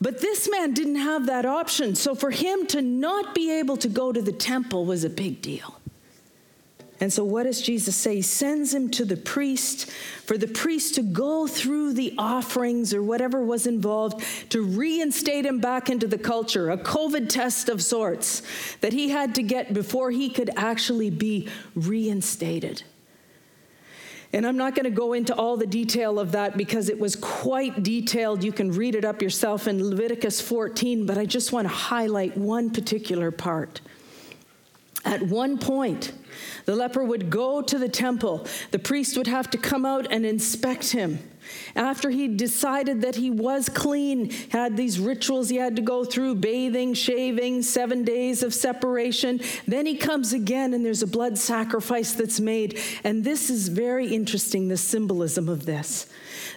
But 0.00 0.20
this 0.20 0.48
man 0.50 0.74
didn't 0.74 0.96
have 0.96 1.26
that 1.26 1.46
option. 1.46 1.94
So 1.94 2.14
for 2.14 2.30
him 2.30 2.66
to 2.68 2.82
not 2.82 3.34
be 3.34 3.52
able 3.58 3.76
to 3.78 3.88
go 3.88 4.12
to 4.12 4.20
the 4.20 4.32
temple 4.32 4.84
was 4.84 5.04
a 5.04 5.10
big 5.10 5.40
deal. 5.40 5.80
And 7.00 7.12
so, 7.12 7.22
what 7.22 7.44
does 7.44 7.62
Jesus 7.62 7.94
say? 7.94 8.16
He 8.16 8.22
sends 8.22 8.74
him 8.74 8.90
to 8.90 9.04
the 9.04 9.16
priest 9.16 9.88
for 10.24 10.36
the 10.36 10.48
priest 10.48 10.96
to 10.96 11.02
go 11.02 11.46
through 11.46 11.92
the 11.92 12.14
offerings 12.18 12.92
or 12.92 13.02
whatever 13.02 13.42
was 13.44 13.66
involved 13.66 14.24
to 14.50 14.62
reinstate 14.62 15.46
him 15.46 15.60
back 15.60 15.88
into 15.88 16.08
the 16.08 16.18
culture, 16.18 16.70
a 16.70 16.76
COVID 16.76 17.28
test 17.28 17.68
of 17.68 17.82
sorts 17.82 18.42
that 18.80 18.92
he 18.92 19.10
had 19.10 19.34
to 19.36 19.42
get 19.42 19.72
before 19.72 20.10
he 20.10 20.28
could 20.28 20.50
actually 20.56 21.10
be 21.10 21.48
reinstated. 21.76 22.82
And 24.32 24.46
I'm 24.46 24.58
not 24.58 24.74
going 24.74 24.84
to 24.84 24.90
go 24.90 25.14
into 25.14 25.34
all 25.34 25.56
the 25.56 25.66
detail 25.66 26.18
of 26.18 26.32
that 26.32 26.56
because 26.56 26.90
it 26.90 26.98
was 26.98 27.16
quite 27.16 27.82
detailed. 27.82 28.44
You 28.44 28.52
can 28.52 28.72
read 28.72 28.94
it 28.94 29.04
up 29.04 29.22
yourself 29.22 29.66
in 29.66 29.88
Leviticus 29.88 30.40
14, 30.40 31.06
but 31.06 31.16
I 31.16 31.24
just 31.24 31.52
want 31.52 31.66
to 31.66 31.72
highlight 31.72 32.36
one 32.36 32.70
particular 32.70 33.30
part. 33.30 33.80
At 35.04 35.22
one 35.22 35.58
point, 35.58 36.12
the 36.64 36.74
leper 36.74 37.04
would 37.04 37.30
go 37.30 37.62
to 37.62 37.78
the 37.78 37.88
temple. 37.88 38.46
The 38.72 38.78
priest 38.78 39.16
would 39.16 39.26
have 39.26 39.48
to 39.50 39.58
come 39.58 39.86
out 39.86 40.10
and 40.10 40.26
inspect 40.26 40.90
him. 40.90 41.18
After 41.74 42.10
he 42.10 42.28
decided 42.28 43.00
that 43.02 43.16
he 43.16 43.30
was 43.30 43.68
clean, 43.68 44.30
had 44.50 44.76
these 44.76 44.98
rituals 44.98 45.48
he 45.48 45.56
had 45.56 45.76
to 45.76 45.82
go 45.82 46.04
through 46.04 46.36
bathing, 46.36 46.94
shaving, 46.94 47.62
seven 47.62 48.04
days 48.04 48.42
of 48.42 48.52
separation. 48.52 49.40
Then 49.66 49.86
he 49.86 49.96
comes 49.96 50.32
again, 50.32 50.74
and 50.74 50.84
there's 50.84 51.02
a 51.02 51.06
blood 51.06 51.38
sacrifice 51.38 52.12
that's 52.12 52.40
made. 52.40 52.78
And 53.04 53.24
this 53.24 53.50
is 53.50 53.68
very 53.68 54.14
interesting 54.14 54.68
the 54.68 54.76
symbolism 54.76 55.48
of 55.48 55.64
this. 55.64 56.06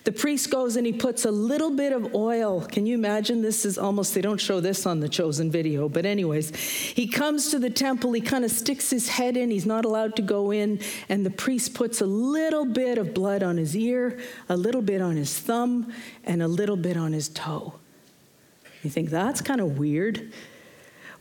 The 0.04 0.12
priest 0.12 0.50
goes 0.50 0.78
and 0.78 0.86
he 0.86 0.94
puts 0.94 1.26
a 1.26 1.32
little 1.32 1.70
bit 1.70 1.94
of 1.94 2.16
oil. 2.16 2.62
Can 2.62 2.88
you 2.88 2.96
imagine? 2.96 3.44
This 3.44 3.66
is 3.66 3.78
almost, 3.78 4.16
they 4.16 4.22
don't 4.22 4.42
show 4.42 4.60
this 4.60 4.88
on 4.88 5.00
the 5.00 5.08
chosen 5.08 5.52
video, 5.52 5.88
but, 5.88 6.08
anyways, 6.08 6.56
he 6.56 7.08
comes 7.08 7.52
to 7.52 7.60
the 7.60 7.70
temple, 7.70 8.12
he 8.14 8.22
kind 8.22 8.44
of 8.44 8.50
sticks 8.50 8.90
his 8.90 9.10
head 9.10 9.38
in, 9.38 9.52
he's 9.52 9.68
not 9.68 9.86
allowed 9.86 10.16
to 10.16 10.24
go 10.24 10.50
in, 10.50 10.80
and 11.08 11.24
the 11.24 11.30
priest 11.30 11.76
puts 11.76 12.02
a 12.02 12.08
little 12.08 12.66
bit 12.66 12.98
of 12.98 13.14
blood 13.14 13.44
on 13.44 13.58
his 13.58 13.76
ear, 13.76 14.20
a 14.50 14.58
little 14.58 14.82
bit 14.82 15.02
on 15.02 15.16
his 15.16 15.38
thumb, 15.38 15.94
and 16.24 16.42
a 16.42 16.48
little 16.48 16.78
bit 16.78 16.98
on 16.98 17.14
his 17.14 17.30
toe. 17.30 17.76
You 18.82 18.90
think 18.90 19.12
that's 19.12 19.40
kind 19.40 19.62
of 19.62 19.78
weird? 19.78 20.34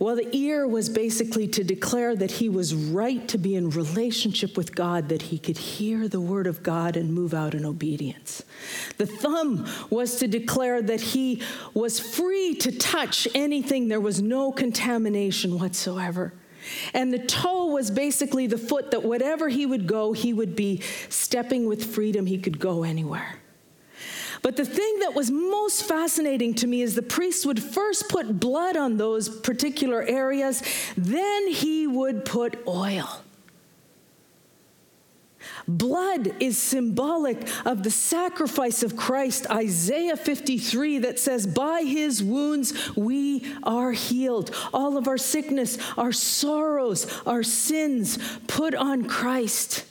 Well, 0.01 0.17
the 0.17 0.35
ear 0.35 0.67
was 0.67 0.89
basically 0.89 1.47
to 1.49 1.63
declare 1.63 2.17
that 2.17 2.31
he 2.31 2.49
was 2.49 2.75
right 2.75 3.29
to 3.29 3.37
be 3.37 3.55
in 3.55 3.69
relationship 3.69 4.57
with 4.57 4.75
God, 4.75 5.11
that 5.11 5.21
he 5.21 5.39
could 5.39 5.59
hear 5.59 6.09
the 6.09 6.23
word 6.23 6.47
of 6.47 6.63
God 6.63 6.97
and 6.97 7.13
move 7.13 7.35
out 7.35 7.55
in 7.55 7.67
obedience. 7.67 8.43
The 8.97 9.05
thumb 9.05 9.69
was 9.91 10.17
to 10.17 10.27
declare 10.27 10.81
that 10.81 11.03
he 11.03 11.43
was 11.75 12.01
free 12.01 12.55
to 12.57 12.73
touch 12.73 13.29
anything, 13.35 13.89
there 13.89 14.01
was 14.01 14.23
no 14.23 14.53
contamination 14.53 15.59
whatsoever. 15.59 16.33
And 16.95 17.13
the 17.13 17.19
toe 17.19 17.67
was 17.67 17.91
basically 17.91 18.47
the 18.47 18.59
foot 18.59 18.93
that 18.93 19.03
whatever 19.03 19.51
he 19.51 19.67
would 19.67 19.87
go, 19.87 20.15
he 20.15 20.33
would 20.33 20.57
be 20.57 20.81
stepping 21.11 21.67
with 21.67 21.95
freedom, 21.95 22.25
he 22.25 22.39
could 22.39 22.59
go 22.59 22.85
anywhere. 22.85 23.40
But 24.43 24.57
the 24.57 24.65
thing 24.65 25.01
that 25.01 25.15
was 25.15 25.31
most 25.31 25.85
fascinating 25.85 26.55
to 26.55 26.67
me 26.67 26.83
is 26.83 26.95
the 26.95 27.03
priest 27.03 27.45
would 27.45 27.63
first 27.63 28.09
put 28.09 28.41
blood 28.41 28.77
on 28.77 28.97
those 28.97 29.29
particular 29.29 30.03
areas, 30.03 30.63
then 30.97 31.49
he 31.49 31.87
would 31.87 32.25
put 32.25 32.59
oil. 32.67 33.23
Blood 35.69 36.35
is 36.41 36.59
symbolic 36.59 37.49
of 37.65 37.83
the 37.83 37.91
sacrifice 37.91 38.83
of 38.83 38.97
Christ. 38.97 39.49
Isaiah 39.51 40.17
53 40.17 40.99
that 40.99 41.19
says, 41.19 41.47
By 41.47 41.83
his 41.83 42.23
wounds 42.23 42.97
we 42.97 43.47
are 43.63 43.93
healed. 43.93 44.55
All 44.73 44.97
of 44.97 45.07
our 45.07 45.19
sickness, 45.19 45.79
our 45.97 46.13
sorrows, 46.13 47.07
our 47.27 47.43
sins 47.43 48.19
put 48.47 48.75
on 48.75 49.05
Christ. 49.05 49.85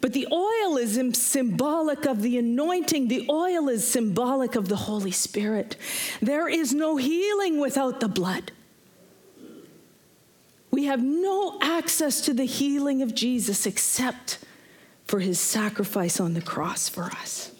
But 0.00 0.12
the 0.12 0.28
oil 0.30 0.76
is 0.76 0.98
symbolic 1.16 2.06
of 2.06 2.22
the 2.22 2.38
anointing. 2.38 3.08
The 3.08 3.26
oil 3.30 3.68
is 3.68 3.86
symbolic 3.86 4.54
of 4.54 4.68
the 4.68 4.76
Holy 4.76 5.10
Spirit. 5.10 5.76
There 6.20 6.48
is 6.48 6.74
no 6.74 6.96
healing 6.96 7.58
without 7.58 8.00
the 8.00 8.08
blood. 8.08 8.52
We 10.70 10.84
have 10.84 11.02
no 11.02 11.58
access 11.62 12.20
to 12.22 12.34
the 12.34 12.44
healing 12.44 13.00
of 13.00 13.14
Jesus 13.14 13.66
except 13.66 14.38
for 15.06 15.20
his 15.20 15.40
sacrifice 15.40 16.20
on 16.20 16.34
the 16.34 16.42
cross 16.42 16.88
for 16.88 17.04
us. 17.04 17.52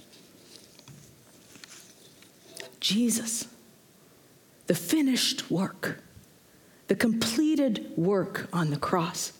Jesus, 2.81 3.49
the 4.67 4.75
finished 4.75 5.51
work, 5.51 6.03
the 6.89 6.95
completed 6.95 7.91
work 7.97 8.49
on 8.53 8.71
the 8.71 8.77
cross 8.77 9.33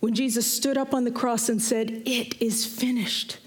when 0.00 0.14
Jesus 0.14 0.50
stood 0.50 0.76
up 0.76 0.94
on 0.94 1.04
the 1.04 1.10
cross 1.10 1.48
and 1.48 1.60
said, 1.60 2.02
It 2.06 2.40
is 2.40 2.64
finished, 2.64 3.38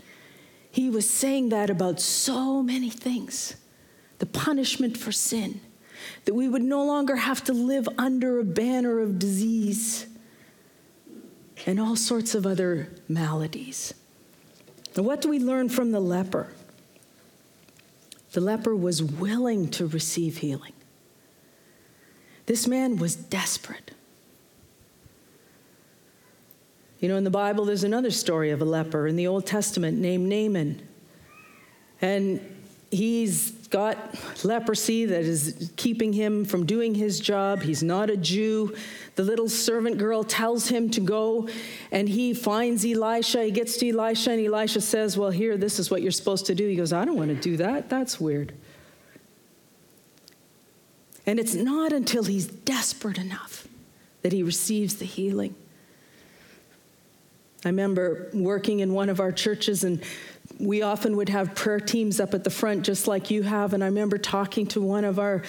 he 0.70 0.90
was 0.90 1.10
saying 1.10 1.50
that 1.50 1.70
about 1.70 2.00
so 2.00 2.62
many 2.62 2.90
things 2.90 3.56
the 4.20 4.26
punishment 4.28 4.96
for 4.98 5.12
sin, 5.12 5.60
that 6.26 6.36
we 6.36 6.48
would 6.48 6.62
no 6.62 6.86
longer 6.86 7.16
have 7.16 7.44
to 7.44 7.54
live 7.54 7.90
under 7.98 8.40
a 8.40 8.44
banner 8.44 9.00
of 9.00 9.18
disease 9.18 10.06
and 11.66 11.80
all 11.80 11.96
sorts 11.96 12.36
of 12.36 12.46
other 12.46 12.90
maladies. 13.08 13.96
What 14.96 15.22
do 15.22 15.30
we 15.30 15.40
learn 15.40 15.70
from 15.70 15.92
the 15.92 16.00
leper? 16.00 16.54
The 18.34 18.42
leper 18.42 18.76
was 18.76 19.02
willing 19.02 19.70
to 19.70 19.88
receive 19.88 20.38
healing. 20.38 20.74
This 22.46 22.68
man 22.68 22.98
was 22.98 23.16
desperate. 23.16 23.92
You 27.02 27.10
know, 27.10 27.18
in 27.18 27.24
the 27.24 27.32
Bible, 27.32 27.66
there's 27.66 27.84
another 27.84 28.12
story 28.12 28.52
of 28.52 28.62
a 28.62 28.66
leper 28.66 29.08
in 29.08 29.16
the 29.16 29.26
Old 29.26 29.48
Testament 29.48 29.98
named 29.98 30.30
Naaman. 30.30 30.88
And 32.00 32.40
he's 32.92 33.52
got 33.70 33.98
leprosy 34.44 35.06
that 35.06 35.22
is 35.22 35.72
keeping 35.78 36.14
him 36.14 36.46
from 36.46 36.68
doing 36.68 36.94
his 36.94 37.20
job. 37.20 37.64
He's 37.64 37.82
not 37.82 38.12
a 38.12 38.18
Jew. 38.18 38.76
The 39.16 39.24
little 39.24 39.50
servant 39.50 39.98
girl 39.98 40.24
tells 40.24 40.68
him 40.68 40.92
to 40.92 41.02
go, 41.02 41.50
and 41.92 42.08
he 42.08 42.36
finds 42.36 42.86
Elisha. 42.86 43.46
He 43.46 43.52
gets 43.52 43.78
to 43.78 43.90
Elisha, 43.90 44.32
and 44.32 44.46
Elisha 44.46 44.82
says, 44.82 45.18
Well, 45.18 45.32
here, 45.32 45.58
this 45.58 45.80
is 45.80 45.90
what 45.90 46.04
you're 46.04 46.12
supposed 46.12 46.46
to 46.48 46.56
do. 46.56 46.68
He 46.68 46.76
goes, 46.76 46.94
I 46.94 47.04
don't 47.04 47.18
want 47.18 47.30
to 47.30 47.36
do 47.36 47.58
that. 47.58 47.90
That's 47.90 48.20
weird. 48.20 48.54
And 51.26 51.40
it's 51.40 51.56
not 51.56 51.94
until 51.94 52.26
he's 52.26 52.46
desperate 52.46 53.18
enough 53.18 53.68
that 54.22 54.34
he 54.34 54.44
receives 54.44 54.98
the 54.98 55.06
healing. 55.06 55.56
I 57.64 57.70
remember 57.70 58.30
working 58.34 58.80
in 58.80 58.94
one 58.94 59.10
of 59.10 59.20
our 59.20 59.32
churches, 59.32 59.84
and 59.84 60.04
we 60.60 60.82
often 60.82 61.16
would 61.18 61.30
have 61.30 61.54
prayer 61.54 61.80
teams 61.80 62.20
up 62.20 62.34
at 62.34 62.44
the 62.44 62.50
front, 62.50 62.84
just 62.84 63.08
like 63.08 63.30
you 63.30 63.44
have. 63.44 63.74
And 63.74 63.84
I 63.84 63.88
remember 63.88 64.18
talking 64.18 64.66
to 64.68 64.82
one 64.82 65.04
of 65.06 65.20
our 65.20 65.44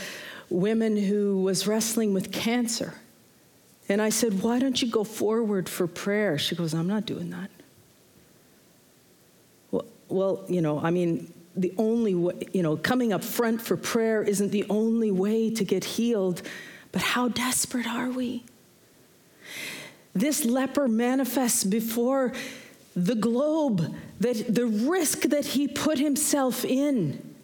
women 0.50 0.96
who 0.96 1.42
was 1.42 1.66
wrestling 1.66 2.12
with 2.12 2.30
cancer. 2.32 2.94
And 3.88 4.00
I 4.00 4.10
said, 4.10 4.42
Why 4.42 4.58
don't 4.58 4.80
you 4.80 4.88
go 4.88 5.04
forward 5.04 5.68
for 5.68 5.86
prayer? 5.86 6.38
She 6.38 6.54
goes, 6.54 6.74
I'm 6.74 6.86
not 6.86 7.06
doing 7.06 7.30
that. 7.30 7.50
Well, 9.70 9.86
well 10.08 10.44
you 10.48 10.60
know, 10.60 10.78
I 10.78 10.90
mean, 10.90 11.32
the 11.56 11.74
only 11.78 12.14
way, 12.14 12.34
you 12.52 12.62
know, 12.62 12.76
coming 12.76 13.12
up 13.12 13.24
front 13.24 13.60
for 13.60 13.76
prayer 13.76 14.22
isn't 14.22 14.50
the 14.50 14.64
only 14.70 15.10
way 15.10 15.50
to 15.50 15.64
get 15.64 15.84
healed, 15.84 16.42
but 16.92 17.02
how 17.02 17.28
desperate 17.28 17.86
are 17.86 18.10
we? 18.10 18.44
This 20.14 20.44
leper 20.44 20.88
manifests 20.88 21.64
before 21.64 22.32
the 22.94 23.14
globe 23.14 23.94
that 24.20 24.54
the 24.54 24.66
risk 24.66 25.22
that 25.22 25.46
he 25.46 25.66
put 25.66 25.98
himself 25.98 26.64
in 26.64 27.34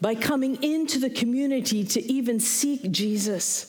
by 0.00 0.16
coming 0.16 0.60
into 0.62 0.98
the 0.98 1.10
community 1.10 1.84
to 1.84 2.02
even 2.12 2.40
seek 2.40 2.90
Jesus. 2.90 3.68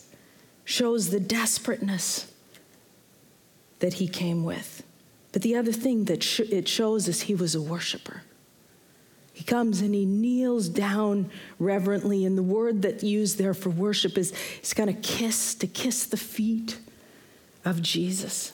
shows 0.65 1.09
the 1.09 1.19
desperateness 1.19 2.31
that 3.79 3.95
he 3.95 4.07
came 4.07 4.45
with. 4.45 4.81
But 5.33 5.41
the 5.41 5.57
other 5.57 5.73
thing 5.73 6.05
that 6.05 6.23
sh- 6.23 6.39
it 6.39 6.69
shows 6.69 7.09
is 7.09 7.23
he 7.23 7.35
was 7.35 7.53
a 7.53 7.62
worshiper. 7.62 8.23
He 9.33 9.43
comes 9.43 9.81
and 9.81 9.93
he 9.93 10.05
kneels 10.05 10.69
down 10.69 11.29
reverently, 11.59 12.23
and 12.23 12.38
the 12.38 12.43
word 12.43 12.83
that 12.83 13.03
used 13.03 13.38
there 13.38 13.53
for 13.53 13.69
worship 13.69 14.17
is 14.17 14.33
he's 14.59 14.73
going 14.73 14.93
to 14.93 15.01
kiss, 15.01 15.53
to 15.55 15.67
kiss 15.67 16.05
the 16.05 16.17
feet 16.17 16.77
of 17.65 17.82
Jesus. 17.82 18.51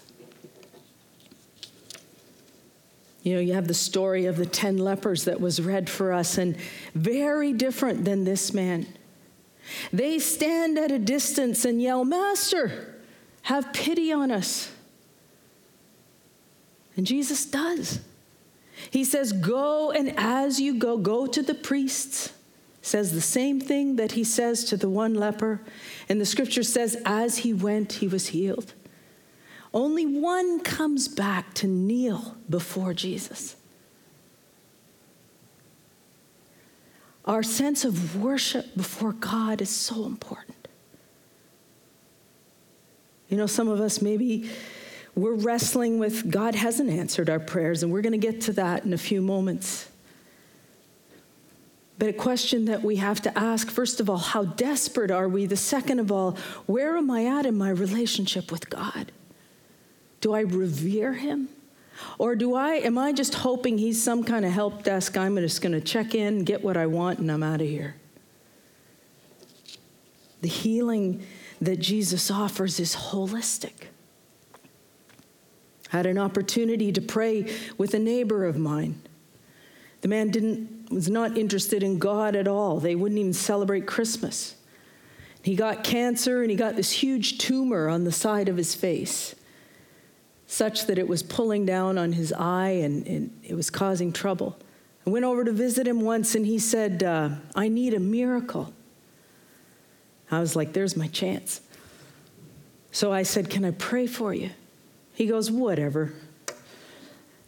You 3.24 3.36
know, 3.36 3.42
you 3.42 3.54
have 3.54 3.68
the 3.68 3.74
story 3.74 4.26
of 4.26 4.38
the 4.38 4.46
10 4.46 4.78
lepers 4.78 5.26
that 5.26 5.42
was 5.42 5.62
read 5.62 5.90
for 5.90 6.14
us, 6.14 6.38
and 6.38 6.56
very 6.96 7.54
different 7.54 8.06
than 8.06 8.24
this 8.24 8.54
man. 8.54 8.88
They 9.92 10.20
stand 10.20 10.78
at 10.78 10.92
a 10.92 11.00
distance 11.00 11.66
and 11.66 11.82
yell, 11.82 12.06
Master, 12.06 12.96
have 13.44 13.74
pity 13.74 14.12
on 14.12 14.32
us. 14.32 14.72
And 16.96 17.06
Jesus 17.06 17.46
does. 17.46 18.00
He 18.90 19.04
says, 19.04 19.32
Go, 19.32 19.92
and 19.92 20.14
as 20.18 20.60
you 20.60 20.76
go, 20.76 20.98
go 20.98 21.28
to 21.28 21.42
the 21.42 21.54
priests. 21.54 22.34
Says 22.82 23.12
the 23.12 23.22
same 23.22 23.60
thing 23.60 23.98
that 23.98 24.14
he 24.14 24.24
says 24.24 24.64
to 24.66 24.78
the 24.78 24.90
one 24.90 25.14
leper. 25.14 25.62
And 26.08 26.20
the 26.20 26.26
scripture 26.26 26.64
says, 26.64 26.98
As 27.06 27.40
he 27.40 27.54
went, 27.54 27.94
he 27.94 28.08
was 28.08 28.28
healed. 28.28 28.74
Only 29.74 30.06
one 30.06 30.62
comes 30.62 31.08
back 31.08 31.54
to 31.56 31.68
kneel 31.68 32.36
before 32.50 32.94
Jesus. 32.94 33.56
Our 37.26 37.44
sense 37.44 37.86
of 37.86 38.22
worship 38.22 38.76
before 38.76 39.14
God 39.14 39.62
is 39.62 39.70
so 39.70 40.06
important. 40.06 40.68
You 43.28 43.38
know, 43.38 43.46
some 43.46 43.68
of 43.68 43.80
us 43.80 44.02
maybe 44.02 44.50
we're 45.16 45.36
wrestling 45.36 46.00
with 46.00 46.32
God 46.32 46.56
hasn't 46.56 46.90
answered 46.90 47.30
our 47.30 47.40
prayers, 47.40 47.84
and 47.84 47.92
we're 47.92 48.02
going 48.02 48.14
to 48.14 48.18
get 48.18 48.42
to 48.42 48.54
that 48.54 48.86
in 48.86 48.94
a 48.94 48.98
few 48.98 49.22
moments. 49.22 49.90
But 52.00 52.10
a 52.10 52.14
question 52.14 52.66
that 52.66 52.82
we 52.82 52.96
have 52.96 53.22
to 53.24 53.38
ask 53.38 53.70
first 53.70 54.00
of 54.00 54.10
all, 54.10 54.18
how 54.18 54.46
desperate 54.46 55.12
are 55.12 55.28
we? 55.28 55.46
The 55.46 55.58
second 55.58 56.00
of 56.00 56.12
all, 56.12 56.38
where 56.66 56.98
am 56.98 57.12
I 57.12 57.26
at 57.26 57.46
in 57.46 57.58
my 57.58 57.70
relationship 57.70 58.52
with 58.52 58.70
God? 58.70 59.12
Do 60.22 60.34
I 60.34 60.42
revere 60.42 61.14
him? 61.14 61.50
Or 62.18 62.36
do 62.36 62.56
I 62.56 62.76
am 62.76 62.98
I 62.98 63.12
just 63.12 63.36
hoping 63.36 63.78
he's 63.78 64.02
some 64.02 64.24
kind 64.24 64.46
of 64.46 64.52
help 64.52 64.84
desk 64.84 65.18
I'm 65.18 65.36
just 65.38 65.62
going 65.62 65.74
to 65.74 65.82
check 65.82 66.16
in, 66.16 66.44
get 66.44 66.64
what 66.64 66.78
I 66.78 66.86
want 66.86 67.20
and 67.20 67.32
I'm 67.32 67.44
out 67.44 67.62
of 67.62 67.68
here? 67.68 67.96
The 70.42 70.48
healing 70.48 71.26
that 71.62 71.80
Jesus 71.80 72.32
offers 72.32 72.80
is 72.80 72.96
holistic. 72.96 73.88
I 75.92 75.98
had 75.98 76.06
an 76.06 76.18
opportunity 76.18 76.92
to 76.92 77.02
pray 77.02 77.54
with 77.78 77.94
a 77.94 78.00
neighbor 78.00 78.46
of 78.46 78.58
mine. 78.58 79.02
The 80.02 80.08
man 80.08 80.30
didn't 80.30 80.92
was 80.92 81.10
not 81.10 81.38
interested 81.38 81.84
in 81.84 82.00
God 82.00 82.36
at 82.36 82.48
all. 82.48 82.80
They 82.80 82.96
wouldn't 82.96 83.20
even 83.20 83.34
celebrate 83.34 83.86
Christmas. 83.86 84.56
He 85.44 85.56
got 85.56 85.84
cancer 85.84 86.42
and 86.42 86.50
he 86.50 86.58
got 86.58 86.76
this 86.76 86.92
huge 86.92 87.38
tumor 87.38 87.88
on 87.88 88.04
the 88.04 88.12
side 88.12 88.50
of 88.50 88.58
his 88.58 88.76
face 88.76 89.36
such 90.52 90.88
that 90.88 90.98
it 90.98 91.08
was 91.08 91.22
pulling 91.22 91.64
down 91.64 92.00
on 92.00 92.12
his 92.12 92.34
eye 92.34 92.70
and, 92.70 93.06
and 93.06 93.40
it 93.44 93.54
was 93.54 93.70
causing 93.70 94.12
trouble. 94.12 94.58
I 95.06 95.12
went 95.12 95.24
over 95.24 95.44
to 95.44 95.52
visit 95.52 95.88
him 95.88 96.02
once 96.02 96.34
and 96.34 96.44
he 96.44 96.58
said, 96.58 97.04
uh, 97.04 97.30
I 97.56 97.68
need 97.68 97.94
a 97.94 98.00
miracle. 98.00 98.74
I 100.32 100.40
was 100.40 100.56
like, 100.56 100.74
There's 100.74 100.98
my 100.98 101.08
chance. 101.08 101.62
So 102.92 103.14
I 103.14 103.22
said, 103.22 103.52
Can 103.52 103.64
I 103.64 103.70
pray 103.70 104.08
for 104.08 104.34
you? 104.34 104.50
He 105.14 105.28
goes, 105.28 105.52
Whatever. 105.52 106.14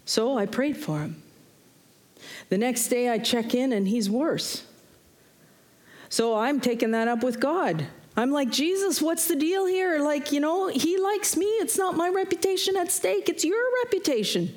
So 0.05 0.38
I 0.38 0.46
prayed 0.46 0.77
for 0.77 1.00
him. 1.00 1.24
The 2.50 2.58
next 2.60 2.88
day 2.89 3.10
I 3.10 3.17
check 3.17 3.55
in 3.55 3.74
and 3.74 3.88
he's 3.88 4.12
worse. 4.12 4.63
So 6.08 6.38
I'm 6.38 6.60
taking 6.60 6.91
that 6.91 7.08
up 7.08 7.23
with 7.23 7.39
God. 7.39 7.88
I'm 8.15 8.32
like, 8.32 8.52
Jesus, 8.52 9.02
what's 9.02 9.28
the 9.28 9.36
deal 9.36 9.65
here? 9.65 10.00
Like, 10.00 10.32
you 10.32 10.39
know, 10.39 10.67
he 10.67 10.97
likes 10.97 11.38
me. 11.38 11.45
It's 11.45 11.78
not 11.78 11.95
my 11.95 12.10
reputation 12.10 12.76
at 12.76 12.91
stake, 12.91 13.30
it's 13.30 13.45
your 13.45 13.63
reputation. 13.84 14.54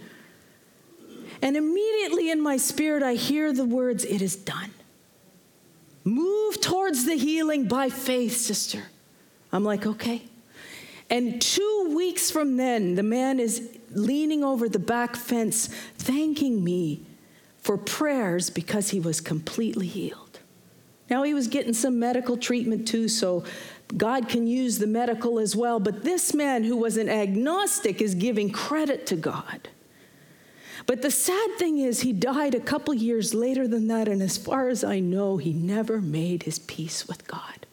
And 1.40 1.56
immediately 1.56 2.30
in 2.30 2.40
my 2.40 2.56
spirit, 2.56 3.02
I 3.02 3.14
hear 3.14 3.52
the 3.52 3.64
words, 3.64 4.04
It 4.04 4.22
is 4.22 4.34
done. 4.34 4.70
Move 6.04 6.60
towards 6.60 7.04
the 7.04 7.14
healing 7.14 7.66
by 7.66 7.88
faith, 7.88 8.36
sister. 8.36 8.84
I'm 9.52 9.64
like, 9.64 9.86
okay. 9.86 10.22
And 11.10 11.40
two 11.40 11.94
weeks 11.94 12.30
from 12.30 12.56
then, 12.56 12.94
the 12.94 13.02
man 13.02 13.40
is 13.40 13.78
leaning 13.90 14.42
over 14.42 14.68
the 14.68 14.78
back 14.78 15.16
fence, 15.16 15.68
thanking 15.96 16.64
me 16.64 17.06
for 17.60 17.78
prayers 17.78 18.50
because 18.50 18.90
he 18.90 19.00
was 19.00 19.20
completely 19.20 19.86
healed. 19.86 20.23
Now, 21.10 21.22
he 21.22 21.34
was 21.34 21.48
getting 21.48 21.74
some 21.74 21.98
medical 21.98 22.36
treatment 22.36 22.88
too, 22.88 23.08
so 23.08 23.44
God 23.96 24.28
can 24.28 24.46
use 24.46 24.78
the 24.78 24.86
medical 24.86 25.38
as 25.38 25.54
well. 25.54 25.78
But 25.78 26.02
this 26.02 26.32
man 26.32 26.64
who 26.64 26.76
was 26.76 26.96
an 26.96 27.08
agnostic 27.08 28.00
is 28.00 28.14
giving 28.14 28.50
credit 28.50 29.06
to 29.08 29.16
God. 29.16 29.68
But 30.86 31.02
the 31.02 31.10
sad 31.10 31.56
thing 31.58 31.78
is, 31.78 32.00
he 32.00 32.12
died 32.12 32.54
a 32.54 32.60
couple 32.60 32.94
years 32.94 33.32
later 33.34 33.66
than 33.68 33.88
that, 33.88 34.08
and 34.08 34.22
as 34.22 34.36
far 34.36 34.68
as 34.68 34.84
I 34.84 35.00
know, 35.00 35.36
he 35.36 35.52
never 35.52 36.00
made 36.00 36.42
his 36.42 36.58
peace 36.58 37.06
with 37.08 37.26
God. 37.26 37.66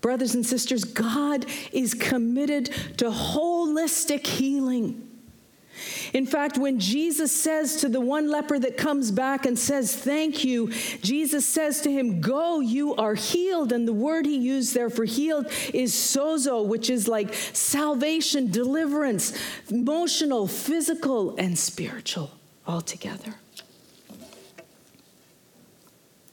Brothers 0.00 0.34
and 0.34 0.46
sisters, 0.46 0.84
God 0.84 1.46
is 1.72 1.94
committed 1.94 2.66
to 2.98 3.10
holistic 3.10 4.26
healing. 4.26 5.08
In 6.12 6.26
fact, 6.26 6.58
when 6.58 6.78
Jesus 6.78 7.32
says 7.32 7.76
to 7.76 7.88
the 7.88 8.00
one 8.00 8.28
leper 8.28 8.58
that 8.58 8.76
comes 8.76 9.10
back 9.10 9.46
and 9.46 9.58
says, 9.58 9.94
Thank 9.94 10.44
you, 10.44 10.70
Jesus 11.02 11.46
says 11.46 11.80
to 11.82 11.90
him, 11.90 12.20
Go, 12.20 12.60
you 12.60 12.94
are 12.96 13.14
healed. 13.14 13.72
And 13.72 13.86
the 13.86 13.92
word 13.92 14.26
he 14.26 14.36
used 14.36 14.74
there 14.74 14.90
for 14.90 15.04
healed 15.04 15.46
is 15.72 15.92
sozo, 15.94 16.66
which 16.66 16.90
is 16.90 17.08
like 17.08 17.34
salvation, 17.34 18.50
deliverance, 18.50 19.36
emotional, 19.70 20.46
physical, 20.46 21.34
and 21.36 21.58
spiritual 21.58 22.30
altogether. 22.66 23.34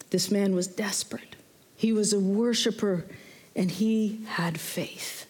This 0.09 0.29
man 0.29 0.53
was 0.53 0.67
desperate. 0.67 1.35
He 1.75 1.91
was 1.91 2.13
a 2.13 2.19
worshiper 2.19 3.05
and 3.55 3.69
he 3.69 4.21
had 4.27 4.59
faith. 4.59 5.25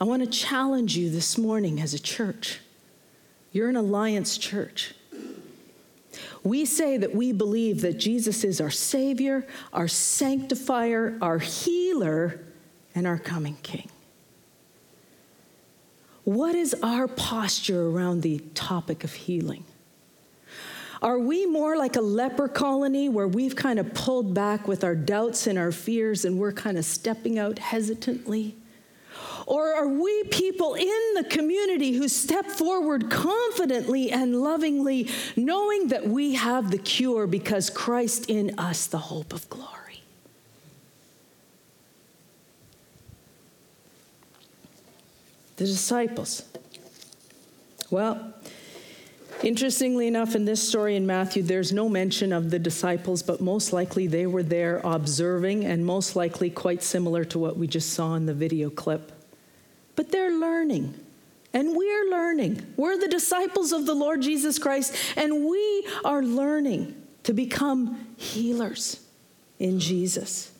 I 0.00 0.04
want 0.04 0.22
to 0.22 0.28
challenge 0.28 0.96
you 0.96 1.10
this 1.10 1.38
morning 1.38 1.80
as 1.80 1.94
a 1.94 1.98
church. 1.98 2.60
You're 3.56 3.70
an 3.70 3.76
alliance 3.76 4.36
church. 4.36 4.92
We 6.44 6.66
say 6.66 6.98
that 6.98 7.14
we 7.14 7.32
believe 7.32 7.80
that 7.80 7.96
Jesus 7.96 8.44
is 8.44 8.60
our 8.60 8.68
Savior, 8.68 9.46
our 9.72 9.88
sanctifier, 9.88 11.16
our 11.22 11.38
healer, 11.38 12.38
and 12.94 13.06
our 13.06 13.16
coming 13.18 13.56
King. 13.62 13.88
What 16.24 16.54
is 16.54 16.76
our 16.82 17.08
posture 17.08 17.88
around 17.88 18.20
the 18.20 18.40
topic 18.52 19.04
of 19.04 19.14
healing? 19.14 19.64
Are 21.00 21.18
we 21.18 21.46
more 21.46 21.78
like 21.78 21.96
a 21.96 22.02
leper 22.02 22.48
colony 22.48 23.08
where 23.08 23.26
we've 23.26 23.56
kind 23.56 23.78
of 23.78 23.94
pulled 23.94 24.34
back 24.34 24.68
with 24.68 24.84
our 24.84 24.94
doubts 24.94 25.46
and 25.46 25.58
our 25.58 25.72
fears 25.72 26.26
and 26.26 26.38
we're 26.38 26.52
kind 26.52 26.76
of 26.76 26.84
stepping 26.84 27.38
out 27.38 27.58
hesitantly? 27.58 28.54
Or 29.46 29.72
are 29.72 29.86
we 29.86 30.24
people 30.24 30.74
in 30.74 31.14
the 31.14 31.22
community 31.22 31.92
who 31.92 32.08
step 32.08 32.46
forward 32.46 33.08
confidently 33.08 34.10
and 34.10 34.42
lovingly, 34.42 35.08
knowing 35.36 35.88
that 35.88 36.08
we 36.08 36.34
have 36.34 36.72
the 36.72 36.78
cure 36.78 37.28
because 37.28 37.70
Christ 37.70 38.28
in 38.28 38.58
us, 38.58 38.88
the 38.88 38.98
hope 38.98 39.32
of 39.32 39.48
glory? 39.48 40.02
The 45.56 45.64
disciples. 45.64 46.42
Well, 47.88 48.34
Interestingly 49.42 50.06
enough, 50.06 50.34
in 50.34 50.46
this 50.46 50.66
story 50.66 50.96
in 50.96 51.06
Matthew, 51.06 51.42
there's 51.42 51.70
no 51.70 51.90
mention 51.90 52.32
of 52.32 52.50
the 52.50 52.58
disciples, 52.58 53.22
but 53.22 53.42
most 53.42 53.70
likely 53.70 54.06
they 54.06 54.26
were 54.26 54.42
there 54.42 54.80
observing, 54.82 55.66
and 55.66 55.84
most 55.84 56.16
likely 56.16 56.48
quite 56.48 56.82
similar 56.82 57.22
to 57.26 57.38
what 57.38 57.58
we 57.58 57.66
just 57.66 57.90
saw 57.90 58.14
in 58.14 58.24
the 58.24 58.32
video 58.32 58.70
clip 58.70 59.12
but 59.96 60.12
they're 60.12 60.32
learning. 60.32 60.94
And 61.52 61.74
we're 61.74 62.10
learning. 62.10 62.74
We're 62.76 62.98
the 62.98 63.08
disciples 63.08 63.72
of 63.72 63.86
the 63.86 63.94
Lord 63.94 64.20
Jesus 64.20 64.58
Christ, 64.58 64.94
and 65.16 65.46
we 65.46 65.86
are 66.04 66.22
learning 66.22 66.94
to 67.22 67.32
become 67.32 68.06
healers 68.16 69.00
in 69.58 69.80
Jesus. 69.80 70.52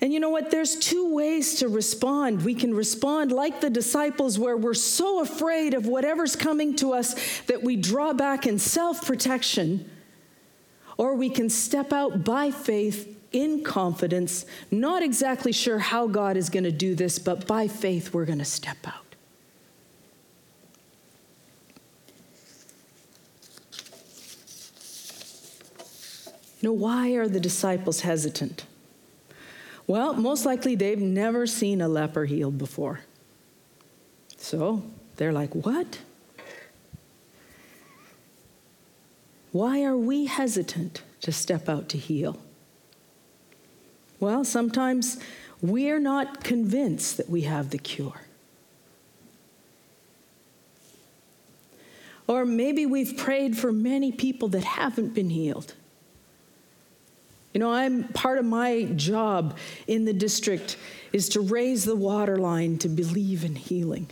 And 0.00 0.12
you 0.12 0.20
know 0.20 0.30
what? 0.30 0.50
There's 0.50 0.76
two 0.76 1.14
ways 1.14 1.56
to 1.56 1.68
respond. 1.68 2.42
We 2.46 2.54
can 2.54 2.72
respond 2.72 3.32
like 3.32 3.60
the 3.60 3.68
disciples, 3.68 4.38
where 4.38 4.56
we're 4.56 4.72
so 4.72 5.20
afraid 5.20 5.74
of 5.74 5.86
whatever's 5.86 6.34
coming 6.34 6.74
to 6.76 6.94
us 6.94 7.42
that 7.42 7.62
we 7.62 7.76
draw 7.76 8.14
back 8.14 8.46
in 8.46 8.58
self 8.58 9.04
protection, 9.04 9.90
or 10.96 11.14
we 11.14 11.28
can 11.28 11.50
step 11.50 11.92
out 11.92 12.24
by 12.24 12.50
faith 12.50 13.19
in 13.32 13.62
confidence, 13.62 14.44
not 14.70 15.02
exactly 15.02 15.52
sure 15.52 15.78
how 15.78 16.06
God 16.06 16.36
is 16.36 16.50
going 16.50 16.64
to 16.64 16.72
do 16.72 16.94
this, 16.94 17.18
but 17.18 17.46
by 17.46 17.68
faith, 17.68 18.12
we're 18.12 18.24
going 18.24 18.38
to 18.38 18.44
step 18.44 18.78
out. 18.84 19.10
Know, 26.62 26.72
why 26.72 27.12
are 27.12 27.26
the 27.26 27.40
disciples 27.40 28.02
hesitant? 28.02 28.64
Well, 29.86 30.12
most 30.12 30.44
likely 30.44 30.74
they've 30.74 31.00
never 31.00 31.46
seen 31.46 31.80
a 31.80 31.88
leper 31.88 32.26
healed 32.26 32.58
before. 32.58 33.00
So 34.36 34.82
they're 35.16 35.32
like, 35.32 35.54
what? 35.54 35.98
Why 39.52 39.82
are 39.84 39.96
we 39.96 40.26
hesitant 40.26 41.02
to 41.22 41.32
step 41.32 41.68
out 41.68 41.88
to 41.88 41.98
heal? 41.98 42.38
Well, 44.20 44.44
sometimes 44.44 45.18
we're 45.62 45.98
not 45.98 46.44
convinced 46.44 47.16
that 47.16 47.28
we 47.28 47.42
have 47.42 47.70
the 47.70 47.78
cure. 47.78 48.20
Or 52.26 52.44
maybe 52.44 52.86
we've 52.86 53.16
prayed 53.16 53.58
for 53.58 53.72
many 53.72 54.12
people 54.12 54.48
that 54.48 54.62
haven't 54.62 55.14
been 55.14 55.30
healed. 55.30 55.74
You 57.52 57.58
know, 57.58 57.72
I'm 57.72 58.04
part 58.08 58.38
of 58.38 58.44
my 58.44 58.84
job 58.94 59.56
in 59.88 60.04
the 60.04 60.12
district 60.12 60.76
is 61.12 61.28
to 61.30 61.40
raise 61.40 61.84
the 61.84 61.96
water 61.96 62.36
line 62.36 62.78
to 62.78 62.88
believe 62.88 63.44
in 63.44 63.56
healing, 63.56 64.08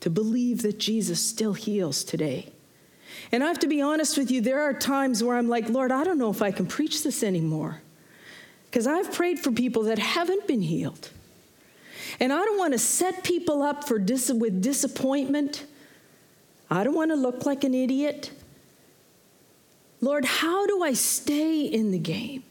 to 0.00 0.08
believe 0.08 0.62
that 0.62 0.78
Jesus 0.78 1.20
still 1.20 1.52
heals 1.52 2.02
today. 2.02 2.50
And 3.30 3.44
I 3.44 3.48
have 3.48 3.58
to 3.58 3.68
be 3.68 3.82
honest 3.82 4.16
with 4.16 4.30
you, 4.30 4.40
there 4.40 4.62
are 4.62 4.72
times 4.72 5.22
where 5.22 5.36
I'm 5.36 5.48
like, 5.48 5.68
Lord, 5.68 5.92
I 5.92 6.04
don't 6.04 6.16
know 6.16 6.30
if 6.30 6.40
I 6.40 6.52
can 6.52 6.66
preach 6.66 7.02
this 7.02 7.22
anymore. 7.22 7.82
Because 8.70 8.86
I've 8.86 9.12
prayed 9.12 9.40
for 9.40 9.50
people 9.50 9.82
that 9.84 9.98
haven't 9.98 10.46
been 10.46 10.62
healed. 10.62 11.10
And 12.20 12.32
I 12.32 12.44
don't 12.44 12.58
want 12.58 12.72
to 12.72 12.78
set 12.78 13.24
people 13.24 13.62
up 13.62 13.84
for 13.84 13.98
dis- 13.98 14.30
with 14.30 14.62
disappointment. 14.62 15.66
I 16.70 16.84
don't 16.84 16.94
want 16.94 17.10
to 17.10 17.16
look 17.16 17.46
like 17.46 17.64
an 17.64 17.74
idiot. 17.74 18.30
Lord, 20.00 20.24
how 20.24 20.66
do 20.66 20.82
I 20.82 20.92
stay 20.92 21.62
in 21.62 21.90
the 21.90 21.98
game? 21.98 22.44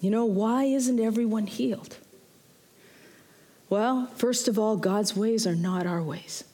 You 0.00 0.10
know, 0.10 0.24
why 0.24 0.64
isn't 0.64 1.00
everyone 1.00 1.46
healed? 1.46 1.96
Well, 3.70 4.06
first 4.16 4.48
of 4.48 4.58
all, 4.58 4.76
God's 4.76 5.16
ways 5.16 5.46
are 5.46 5.54
not 5.54 5.86
our 5.86 6.02
ways. 6.02 6.44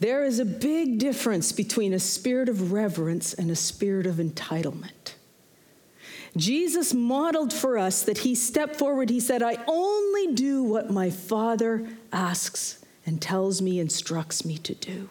There 0.00 0.24
is 0.24 0.38
a 0.38 0.46
big 0.46 0.98
difference 0.98 1.52
between 1.52 1.92
a 1.92 2.00
spirit 2.00 2.48
of 2.48 2.72
reverence 2.72 3.34
and 3.34 3.50
a 3.50 3.56
spirit 3.56 4.06
of 4.06 4.16
entitlement. 4.16 5.14
Jesus 6.36 6.94
modeled 6.94 7.52
for 7.52 7.76
us 7.76 8.02
that 8.02 8.18
he 8.18 8.34
stepped 8.34 8.76
forward. 8.76 9.10
He 9.10 9.20
said, 9.20 9.42
I 9.42 9.58
only 9.66 10.34
do 10.34 10.62
what 10.62 10.90
my 10.90 11.10
Father 11.10 11.88
asks 12.12 12.84
and 13.04 13.20
tells 13.20 13.60
me, 13.60 13.78
instructs 13.78 14.44
me 14.44 14.56
to 14.58 14.74
do. 14.74 15.10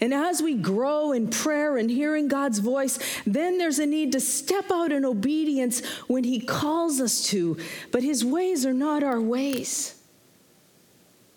And 0.00 0.14
as 0.14 0.42
we 0.42 0.54
grow 0.54 1.12
in 1.12 1.28
prayer 1.28 1.76
and 1.76 1.90
hearing 1.90 2.28
God's 2.28 2.58
voice, 2.58 2.98
then 3.26 3.58
there's 3.58 3.78
a 3.78 3.86
need 3.86 4.12
to 4.12 4.20
step 4.20 4.70
out 4.70 4.92
in 4.92 5.04
obedience 5.04 5.84
when 6.06 6.24
He 6.24 6.40
calls 6.40 7.00
us 7.00 7.26
to. 7.28 7.58
But 7.90 8.02
His 8.02 8.24
ways 8.24 8.64
are 8.64 8.72
not 8.72 9.02
our 9.02 9.20
ways. 9.20 10.00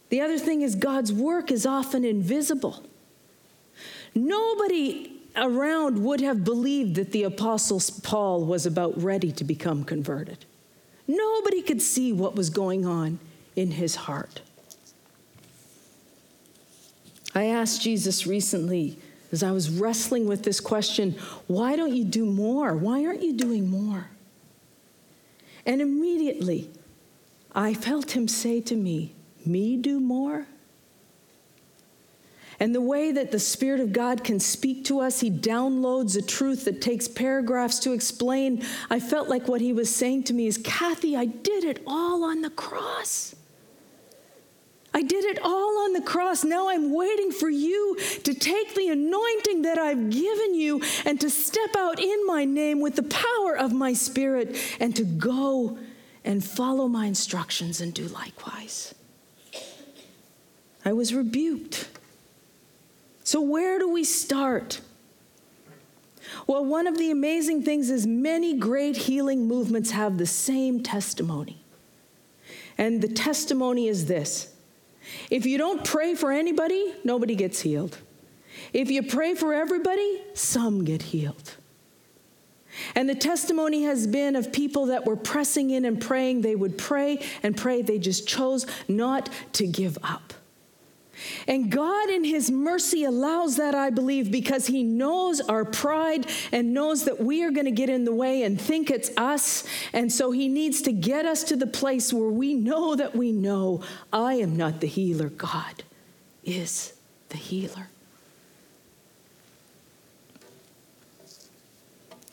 The 0.10 0.22
other 0.22 0.38
thing 0.38 0.62
is, 0.62 0.76
God's 0.76 1.12
work 1.12 1.52
is 1.52 1.65
often 1.65 2.06
invisible. 2.06 2.84
Nobody 4.15 5.12
around 5.36 6.04
would 6.04 6.22
have 6.22 6.43
believed 6.43 6.96
that 6.96 7.12
the 7.12 7.24
Apostle 7.24 7.82
Paul 8.02 8.46
was 8.46 8.65
about 8.65 9.02
ready 9.02 9.32
to 9.34 9.43
become 9.43 9.84
converted. 9.84 10.46
Nobody 11.08 11.62
could 11.62 11.82
see 11.82 12.12
what 12.12 12.36
was 12.36 12.50
going 12.50 12.86
on 12.86 13.20
in 13.56 13.72
his 13.72 13.96
heart. 13.96 14.41
I 17.36 17.46
asked 17.46 17.82
Jesus 17.82 18.26
recently 18.26 18.98
as 19.32 19.43
I 19.43 19.52
was 19.52 19.70
wrestling 19.70 20.28
with 20.28 20.43
this 20.43 20.60
question 20.60 21.15
why 21.48 21.76
don't 21.76 21.93
you 21.93 22.04
do 22.04 22.26
more? 22.26 22.76
Why 22.76 23.06
aren't 23.06 23.22
you 23.22 23.34
doing 23.34 23.70
more? 23.70 24.08
And 25.65 25.82
immediately 25.82 26.70
I 27.54 27.74
felt 27.74 28.15
him 28.15 28.28
say 28.28 28.62
to 28.62 28.76
me, 28.76 29.13
Me 29.47 29.77
do 29.77 29.99
more? 29.99 30.47
And 32.60 32.73
the 32.73 32.81
way 32.81 33.12
that 33.12 33.31
the 33.31 33.39
Spirit 33.39 33.79
of 33.79 33.93
God 33.93 34.23
can 34.23 34.39
speak 34.39 34.86
to 34.86 34.99
us, 34.99 35.19
He 35.19 35.29
downloads 35.29 36.17
a 36.17 36.21
truth 36.21 36.65
that 36.65 36.81
takes 36.81 37.07
paragraphs 37.07 37.79
to 37.79 37.93
explain. 37.93 38.63
I 38.89 38.99
felt 38.99 39.29
like 39.29 39.47
what 39.47 39.62
He 39.62 39.73
was 39.73 39.93
saying 39.95 40.23
to 40.23 40.33
me 40.33 40.47
is, 40.47 40.57
Kathy, 40.57 41.15
I 41.15 41.25
did 41.25 41.63
it 41.63 41.83
all 41.86 42.23
on 42.23 42.41
the 42.41 42.49
cross. 42.49 43.36
I 44.93 45.03
did 45.03 45.25
it 45.25 45.38
all 45.43 45.83
on 45.83 45.93
the 45.93 46.01
cross. 46.01 46.43
Now 46.43 46.69
I'm 46.69 46.91
waiting 46.91 47.31
for 47.31 47.49
you 47.49 47.97
to 48.23 48.33
take 48.33 48.73
the 48.73 48.89
anointing 48.89 49.62
that 49.62 49.77
I've 49.77 50.10
given 50.10 50.55
you 50.55 50.81
and 51.05 51.21
to 51.21 51.29
step 51.29 51.75
out 51.77 51.99
in 51.99 52.25
my 52.25 52.45
name 52.45 52.81
with 52.81 52.95
the 52.95 53.03
power 53.03 53.55
of 53.55 53.71
my 53.71 53.93
spirit 53.93 54.57
and 54.79 54.95
to 54.95 55.03
go 55.03 55.77
and 56.23 56.43
follow 56.43 56.88
my 56.88 57.05
instructions 57.05 57.79
and 57.79 57.93
do 57.93 58.07
likewise. 58.07 58.95
I 60.88 60.93
was 60.93 61.13
rebuked. 61.13 61.89
So, 63.26 63.41
where 63.41 63.78
do 63.78 63.91
we 63.91 64.06
start? 64.06 64.80
Well, 66.47 66.63
one 66.63 66.88
of 66.88 66.97
the 66.97 67.12
amazing 67.12 67.63
things 67.63 67.89
is 67.89 68.08
many 68.08 68.58
great 68.58 68.95
healing 68.95 69.50
movements 69.50 69.91
have 69.91 70.17
the 70.17 70.26
same 70.26 70.82
testimony. 70.82 71.62
And 72.78 73.02
the 73.02 73.10
testimony 73.10 73.89
is 73.89 74.06
this 74.06 74.54
if 75.30 75.45
you 75.45 75.58
don't 75.58 75.84
pray 75.84 76.15
for 76.15 76.32
anybody, 76.32 76.95
nobody 77.04 77.36
gets 77.36 77.60
healed. 77.60 77.97
If 78.71 78.89
you 78.89 79.04
pray 79.04 79.36
for 79.36 79.54
everybody, 79.54 80.23
some 80.36 80.86
get 80.86 81.02
healed. 81.02 81.56
And 82.95 83.10
the 83.10 83.15
testimony 83.15 83.84
has 83.84 84.08
been 84.08 84.38
of 84.38 84.54
people 84.54 84.86
that 84.86 85.06
were 85.06 85.17
pressing 85.17 85.69
in 85.69 85.84
and 85.84 86.00
praying. 86.00 86.43
They 86.43 86.56
would 86.56 86.78
pray 86.78 87.26
and 87.43 87.58
pray. 87.58 87.82
They 87.82 88.00
just 88.00 88.26
chose 88.26 88.65
not 88.88 89.30
to 89.52 89.67
give 89.67 89.97
up. 90.02 90.34
And 91.47 91.71
God, 91.71 92.10
in 92.10 92.23
His 92.23 92.51
mercy, 92.51 93.03
allows 93.03 93.58
that, 93.58 93.75
I 93.75 93.89
believe, 93.89 94.32
because 94.32 94.67
He 94.67 94.84
knows 94.84 95.41
our 95.41 95.65
pride 95.65 96.27
and 96.51 96.73
knows 96.73 97.06
that 97.06 97.19
we 97.19 97.43
are 97.43 97.51
going 97.51 97.65
to 97.65 97.71
get 97.71 97.89
in 97.89 98.06
the 98.06 98.13
way 98.13 98.43
and 98.43 98.60
think 98.60 98.89
it's 98.89 99.10
us. 99.17 99.63
And 99.93 100.12
so 100.12 100.32
He 100.32 100.47
needs 100.47 100.82
to 100.84 100.91
get 100.91 101.25
us 101.25 101.43
to 101.45 101.56
the 101.56 101.67
place 101.67 102.13
where 102.13 102.30
we 102.30 102.53
know 102.53 102.95
that 102.95 103.15
we 103.15 103.32
know 103.32 103.82
I 104.12 104.36
am 104.36 104.56
not 104.56 104.82
the 104.82 104.88
healer, 104.88 105.30
God 105.30 105.84
is 106.43 106.93
the 107.30 107.38
healer. 107.38 107.89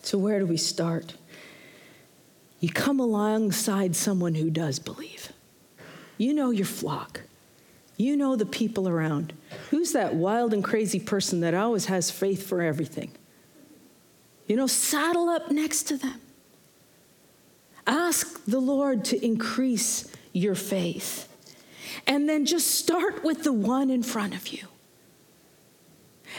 So, 0.03 0.19
where 0.19 0.39
do 0.39 0.47
we 0.47 0.59
start? 0.59 1.15
You 2.61 2.69
come 2.71 3.01
alongside 3.01 3.97
someone 3.97 4.35
who 4.35 4.51
does 4.51 4.79
believe. 4.79 5.33
You 6.17 6.35
know 6.35 6.51
your 6.51 6.67
flock. 6.67 7.23
You 7.97 8.17
know 8.17 8.37
the 8.37 8.47
people 8.47 8.89
around. 8.89 9.33
Who's 9.71 9.93
that 9.93 10.15
wild 10.15 10.53
and 10.53 10.65
crazy 10.65 10.99
person 10.99 11.41
that 11.41 11.55
always 11.55 11.87
has 11.87 12.11
faith 12.11 12.47
for 12.47 12.61
everything? 12.61 13.13
You 14.47 14.57
know, 14.57 14.67
saddle 14.67 15.29
up 15.29 15.51
next 15.51 15.85
to 15.85 15.97
them. 15.97 16.21
Ask 17.87 18.45
the 18.45 18.61
Lord 18.61 19.05
to 19.07 19.25
increase 19.25 20.11
your 20.33 20.55
faith. 20.55 21.29
And 22.07 22.29
then 22.29 22.45
just 22.45 22.73
start 22.73 23.23
with 23.23 23.45
the 23.45 23.53
one 23.53 23.91
in 23.91 24.03
front 24.03 24.35
of 24.35 24.49
you. 24.49 24.67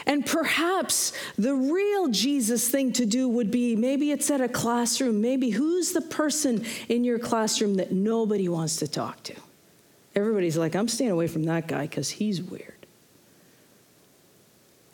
And 0.04 0.26
perhaps 0.26 1.12
the 1.38 1.54
real 1.54 2.08
Jesus 2.08 2.68
thing 2.68 2.92
to 2.92 3.06
do 3.06 3.28
would 3.28 3.50
be 3.50 3.74
maybe 3.76 4.10
it's 4.10 4.30
at 4.30 4.42
a 4.42 4.48
classroom, 4.48 5.22
maybe 5.22 5.50
who's 5.50 5.92
the 5.92 6.02
person 6.02 6.66
in 6.88 7.02
your 7.02 7.18
classroom 7.18 7.76
that 7.76 7.92
nobody 7.92 8.48
wants 8.48 8.76
to 8.76 8.88
talk 8.88 9.22
to? 9.24 9.34
Everybody's 10.16 10.56
like, 10.56 10.74
I'm 10.74 10.88
staying 10.88 11.10
away 11.10 11.28
from 11.28 11.44
that 11.44 11.68
guy 11.68 11.82
because 11.82 12.08
he's 12.08 12.42
weird. 12.42 12.86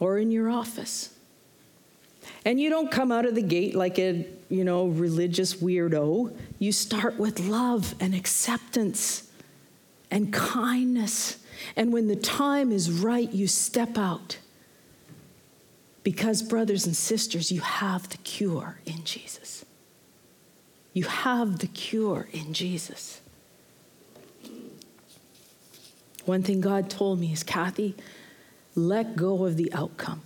Or 0.01 0.19
in 0.19 0.33
your 0.33 0.51
office. 0.51 1.15
And 2.45 2.61
you 2.61 2.69
don't 2.69 2.91
come 2.91 3.13
out 3.13 3.25
of 3.25 3.37
the 3.37 3.43
gate 3.43 3.77
like 3.77 4.01
a, 4.01 4.27
you 4.49 4.65
know, 4.65 4.87
religious 4.87 5.55
weirdo. 5.55 6.37
You 6.59 6.73
start 6.73 7.19
with 7.19 7.39
love 7.39 7.95
and 8.01 8.15
acceptance 8.15 9.31
and 10.11 10.33
kindness. 10.33 11.39
And 11.77 11.93
when 11.93 12.09
the 12.09 12.17
time 12.17 12.73
is 12.73 12.91
right, 12.91 13.33
you 13.33 13.47
step 13.47 13.97
out. 13.97 14.39
Because, 16.03 16.43
brothers 16.43 16.85
and 16.85 16.97
sisters, 16.97 17.53
you 17.53 17.61
have 17.61 18.09
the 18.09 18.17
cure 18.19 18.81
in 18.85 19.05
Jesus. 19.05 19.65
You 20.93 21.05
have 21.05 21.61
the 21.61 21.69
cure 21.69 22.29
in 22.33 22.53
Jesus. 22.53 23.22
One 26.25 26.43
thing 26.43 26.61
God 26.61 26.89
told 26.89 27.21
me 27.21 27.33
is 27.33 27.43
Kathy, 27.43 27.95
let 28.75 29.17
go 29.17 29.45
of 29.45 29.57
the 29.57 29.73
outcome. 29.73 30.23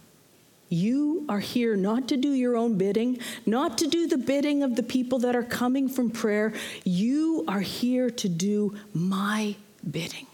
You 0.69 1.25
are 1.29 1.41
here 1.41 1.77
not 1.77 2.09
to 2.09 2.17
do 2.17 2.31
your 2.33 2.57
own 2.57 2.77
bidding, 2.77 3.19
not 3.45 3.79
to 3.79 3.87
do 3.87 4.09
the 4.09 4.19
bidding 4.19 4.63
of 4.63 4.75
the 4.77 4.83
people 4.83 5.21
that 5.21 5.37
are 5.37 5.45
coming 5.45 5.89
from 5.89 6.11
prayer. 6.11 6.53
You 6.85 7.45
are 7.47 7.61
here 7.61 8.11
to 8.11 8.29
do 8.29 8.77
my 8.93 9.57
bidding. 9.89 10.27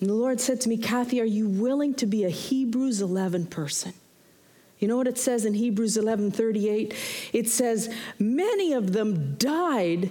And 0.00 0.10
the 0.10 0.14
Lord 0.14 0.40
said 0.40 0.60
to 0.62 0.68
me, 0.68 0.76
Kathy, 0.76 1.20
are 1.20 1.24
you 1.24 1.48
willing 1.48 1.94
to 1.94 2.06
be 2.06 2.24
a 2.24 2.28
Hebrews 2.28 3.00
11 3.00 3.46
person? 3.46 3.94
You 4.82 4.88
know 4.88 4.96
what 4.96 5.06
it 5.06 5.16
says 5.16 5.44
in 5.44 5.54
Hebrews 5.54 5.96
11:38? 5.96 6.92
It 7.32 7.48
says, 7.48 7.88
"Many 8.18 8.72
of 8.72 8.92
them 8.92 9.36
died 9.38 10.10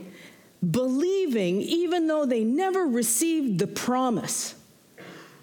believing 0.70 1.62
even 1.62 2.08
though 2.08 2.26
they 2.26 2.44
never 2.44 2.86
received 2.86 3.60
the 3.60 3.68
promise. 3.68 4.56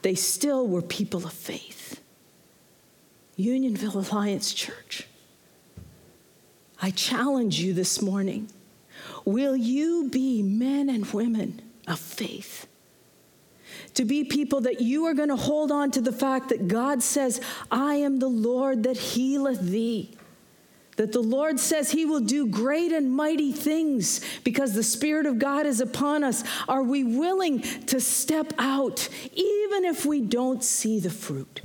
They 0.03 0.15
still 0.15 0.67
were 0.67 0.83
people 0.83 1.27
of 1.27 1.33
faith." 1.33 2.01
Unionville 3.37 3.99
Alliance 3.99 4.53
Church. 4.53 5.07
I 6.81 6.91
challenge 6.91 7.61
you 7.61 7.73
this 7.73 8.01
morning. 8.01 8.49
Will 9.25 9.57
you 9.57 10.09
be 10.09 10.43
men 10.43 10.89
and 10.89 11.07
women 11.13 11.63
of 11.87 11.99
faith? 11.99 12.69
to 13.95 14.05
be 14.05 14.23
people 14.23 14.61
that 14.61 14.81
you 14.81 15.07
are 15.07 15.15
going 15.15 15.29
to 15.29 15.37
hold 15.37 15.73
on 15.73 15.91
to 15.91 16.01
the 16.01 16.13
fact 16.13 16.51
that 16.51 16.69
God 16.69 17.03
says, 17.03 17.41
I 17.69 17.97
am 17.97 18.21
the 18.21 18.29
Lord 18.29 18.85
that 18.85 18.97
healeth 18.97 19.61
thee. 19.61 20.17
That 20.99 21.13
the 21.13 21.23
Lord 21.23 21.61
says 21.61 21.93
He 21.93 22.05
will 22.05 22.21
do 22.21 22.45
great 22.45 22.91
and 22.91 23.13
mighty 23.13 23.53
things 23.53 24.21
because 24.43 24.75
the 24.75 24.83
Spirit 24.83 25.27
of 25.27 25.39
God 25.39 25.65
is 25.65 25.81
upon 25.81 26.25
us. 26.25 26.43
Are 26.69 26.83
we 26.83 27.05
willing 27.05 27.61
to 27.87 28.01
step 28.01 28.53
out 28.59 29.09
even 29.33 29.85
if 29.85 30.05
we 30.05 30.21
don't 30.21 30.63
see 30.63 30.99
the 30.99 31.09
fruit? 31.09 31.63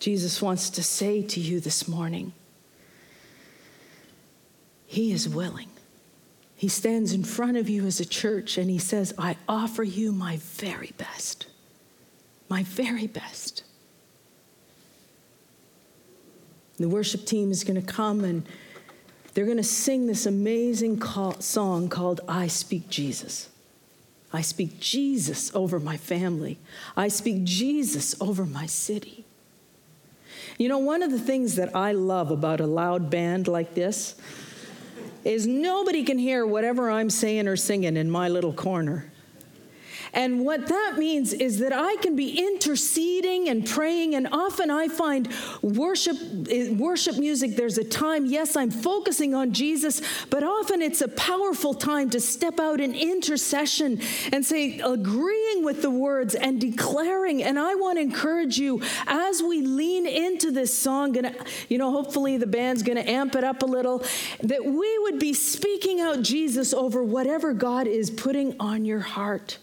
Jesus 0.00 0.42
wants 0.42 0.68
to 0.70 0.82
say 0.82 1.22
to 1.22 1.38
you 1.38 1.60
this 1.60 1.86
morning, 1.86 2.32
He 4.88 5.12
is 5.12 5.28
willing. 5.28 5.68
He 6.56 6.66
stands 6.66 7.12
in 7.12 7.22
front 7.22 7.58
of 7.58 7.68
you 7.68 7.86
as 7.86 8.00
a 8.00 8.06
church 8.06 8.58
and 8.58 8.68
he 8.68 8.78
says, 8.78 9.14
I 9.16 9.36
offer 9.48 9.84
you 9.84 10.10
my 10.10 10.38
very 10.38 10.92
best. 10.96 11.46
My 12.48 12.62
very 12.62 13.06
best. 13.06 13.64
The 16.78 16.88
worship 16.88 17.24
team 17.24 17.50
is 17.50 17.64
going 17.64 17.80
to 17.80 17.86
come 17.86 18.22
and 18.24 18.46
they're 19.34 19.44
going 19.44 19.56
to 19.56 19.62
sing 19.62 20.06
this 20.06 20.26
amazing 20.26 20.98
call, 20.98 21.40
song 21.40 21.88
called 21.88 22.20
I 22.28 22.46
Speak 22.46 22.88
Jesus. 22.88 23.50
I 24.32 24.42
speak 24.42 24.80
Jesus 24.80 25.54
over 25.54 25.78
my 25.78 25.96
family. 25.96 26.58
I 26.96 27.08
speak 27.08 27.44
Jesus 27.44 28.20
over 28.20 28.44
my 28.44 28.66
city. 28.66 29.24
You 30.58 30.68
know, 30.68 30.78
one 30.78 31.02
of 31.02 31.10
the 31.10 31.18
things 31.18 31.56
that 31.56 31.74
I 31.74 31.92
love 31.92 32.30
about 32.30 32.60
a 32.60 32.66
loud 32.66 33.10
band 33.10 33.46
like 33.48 33.74
this 33.74 34.14
is 35.24 35.46
nobody 35.46 36.02
can 36.02 36.18
hear 36.18 36.46
whatever 36.46 36.90
I'm 36.90 37.10
saying 37.10 37.48
or 37.48 37.56
singing 37.56 37.96
in 37.96 38.10
my 38.10 38.28
little 38.28 38.52
corner. 38.52 39.10
And 40.12 40.44
what 40.44 40.68
that 40.68 40.94
means 40.96 41.32
is 41.32 41.58
that 41.58 41.72
I 41.72 41.96
can 41.96 42.16
be 42.16 42.38
interceding 42.38 43.48
and 43.48 43.66
praying. 43.66 44.14
And 44.14 44.28
often 44.32 44.70
I 44.70 44.88
find 44.88 45.28
worship, 45.62 46.16
eh, 46.50 46.72
worship 46.72 47.16
music, 47.16 47.56
there's 47.56 47.78
a 47.78 47.84
time, 47.84 48.26
yes, 48.26 48.56
I'm 48.56 48.70
focusing 48.70 49.34
on 49.34 49.52
Jesus, 49.52 50.00
but 50.30 50.42
often 50.42 50.82
it's 50.82 51.00
a 51.00 51.08
powerful 51.08 51.74
time 51.74 52.10
to 52.10 52.20
step 52.20 52.60
out 52.60 52.80
in 52.80 52.94
intercession 52.94 54.00
and 54.32 54.44
say, 54.44 54.80
agreeing 54.80 55.64
with 55.64 55.82
the 55.82 55.90
words 55.90 56.34
and 56.34 56.60
declaring. 56.60 57.42
And 57.42 57.58
I 57.58 57.74
want 57.74 57.98
to 57.98 58.02
encourage 58.02 58.58
you 58.58 58.82
as 59.06 59.42
we 59.42 59.62
lean 59.62 60.06
into 60.06 60.50
this 60.50 60.76
song, 60.76 61.16
and 61.16 61.34
you 61.68 61.78
know, 61.78 61.90
hopefully 61.90 62.36
the 62.36 62.46
band's 62.46 62.82
going 62.82 62.96
to 62.96 63.08
amp 63.08 63.34
it 63.34 63.44
up 63.44 63.62
a 63.62 63.66
little, 63.66 64.04
that 64.42 64.64
we 64.64 64.98
would 65.00 65.18
be 65.18 65.32
speaking 65.32 66.00
out 66.00 66.22
Jesus 66.22 66.72
over 66.72 67.02
whatever 67.02 67.52
God 67.52 67.86
is 67.86 68.10
putting 68.10 68.56
on 68.60 68.84
your 68.84 69.00
heart 69.00 69.58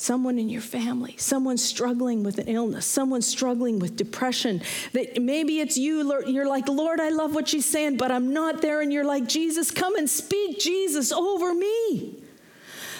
someone 0.00 0.38
in 0.38 0.48
your 0.48 0.62
family, 0.62 1.14
someone 1.18 1.58
struggling 1.58 2.22
with 2.22 2.38
an 2.38 2.48
illness, 2.48 2.86
someone 2.86 3.20
struggling 3.20 3.78
with 3.78 3.96
depression. 3.96 4.62
That 4.92 5.20
maybe 5.20 5.60
it's 5.60 5.76
you, 5.76 6.24
you're 6.26 6.48
like, 6.48 6.68
Lord, 6.68 7.00
I 7.00 7.10
love 7.10 7.34
what 7.34 7.48
she's 7.48 7.66
saying, 7.66 7.98
but 7.98 8.10
I'm 8.10 8.32
not 8.32 8.62
there. 8.62 8.80
And 8.80 8.90
you're 8.92 9.04
like, 9.04 9.28
Jesus, 9.28 9.70
come 9.70 9.96
and 9.96 10.08
speak 10.08 10.58
Jesus 10.58 11.12
over 11.12 11.52
me 11.52 12.22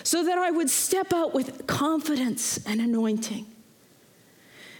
so 0.02 0.24
that 0.24 0.36
I 0.36 0.50
would 0.50 0.68
step 0.68 1.12
out 1.14 1.32
with 1.32 1.66
confidence 1.66 2.58
and 2.66 2.80
anointing. 2.80 3.46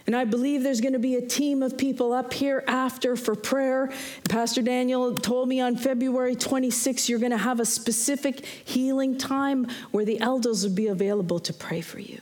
And 0.07 0.15
I 0.15 0.25
believe 0.25 0.63
there's 0.63 0.81
going 0.81 0.93
to 0.93 0.99
be 0.99 1.15
a 1.15 1.25
team 1.25 1.61
of 1.61 1.77
people 1.77 2.11
up 2.11 2.33
here 2.33 2.63
after 2.67 3.15
for 3.15 3.35
prayer. 3.35 3.91
Pastor 4.29 4.61
Daniel 4.61 5.15
told 5.15 5.47
me 5.47 5.59
on 5.61 5.75
February 5.75 6.35
26, 6.35 7.07
you're 7.07 7.19
going 7.19 7.31
to 7.31 7.37
have 7.37 7.59
a 7.59 7.65
specific 7.65 8.45
healing 8.45 9.17
time 9.17 9.67
where 9.91 10.05
the 10.05 10.19
elders 10.19 10.63
will 10.63 10.73
be 10.73 10.87
available 10.87 11.39
to 11.39 11.53
pray 11.53 11.81
for 11.81 11.99
you. 11.99 12.19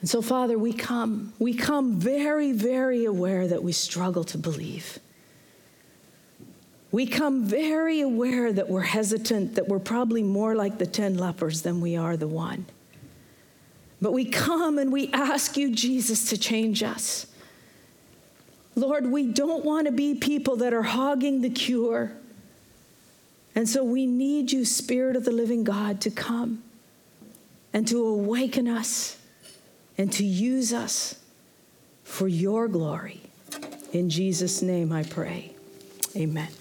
And 0.00 0.08
so, 0.08 0.22
Father, 0.22 0.58
we 0.58 0.72
come. 0.72 1.32
We 1.38 1.54
come 1.54 1.94
very, 1.94 2.52
very 2.52 3.04
aware 3.04 3.48
that 3.48 3.62
we 3.62 3.72
struggle 3.72 4.24
to 4.24 4.38
believe. 4.38 4.98
We 6.92 7.06
come 7.06 7.44
very 7.44 8.00
aware 8.00 8.52
that 8.52 8.68
we're 8.68 8.82
hesitant, 8.82 9.56
that 9.56 9.68
we're 9.68 9.80
probably 9.80 10.22
more 10.22 10.54
like 10.54 10.78
the 10.78 10.86
10 10.86 11.18
lepers 11.18 11.62
than 11.62 11.80
we 11.80 11.96
are 11.96 12.16
the 12.16 12.28
one. 12.28 12.66
But 14.06 14.12
we 14.12 14.24
come 14.24 14.78
and 14.78 14.92
we 14.92 15.10
ask 15.12 15.56
you, 15.56 15.74
Jesus, 15.74 16.30
to 16.30 16.38
change 16.38 16.84
us. 16.84 17.26
Lord, 18.76 19.10
we 19.10 19.26
don't 19.26 19.64
want 19.64 19.86
to 19.86 19.92
be 19.92 20.14
people 20.14 20.54
that 20.58 20.72
are 20.72 20.84
hogging 20.84 21.40
the 21.40 21.50
cure. 21.50 22.12
And 23.56 23.68
so 23.68 23.82
we 23.82 24.06
need 24.06 24.52
you, 24.52 24.64
Spirit 24.64 25.16
of 25.16 25.24
the 25.24 25.32
living 25.32 25.64
God, 25.64 26.00
to 26.02 26.10
come 26.12 26.62
and 27.72 27.88
to 27.88 28.06
awaken 28.06 28.68
us 28.68 29.18
and 29.98 30.12
to 30.12 30.24
use 30.24 30.72
us 30.72 31.18
for 32.04 32.28
your 32.28 32.68
glory. 32.68 33.22
In 33.92 34.08
Jesus' 34.08 34.62
name 34.62 34.92
I 34.92 35.02
pray. 35.02 35.52
Amen. 36.14 36.52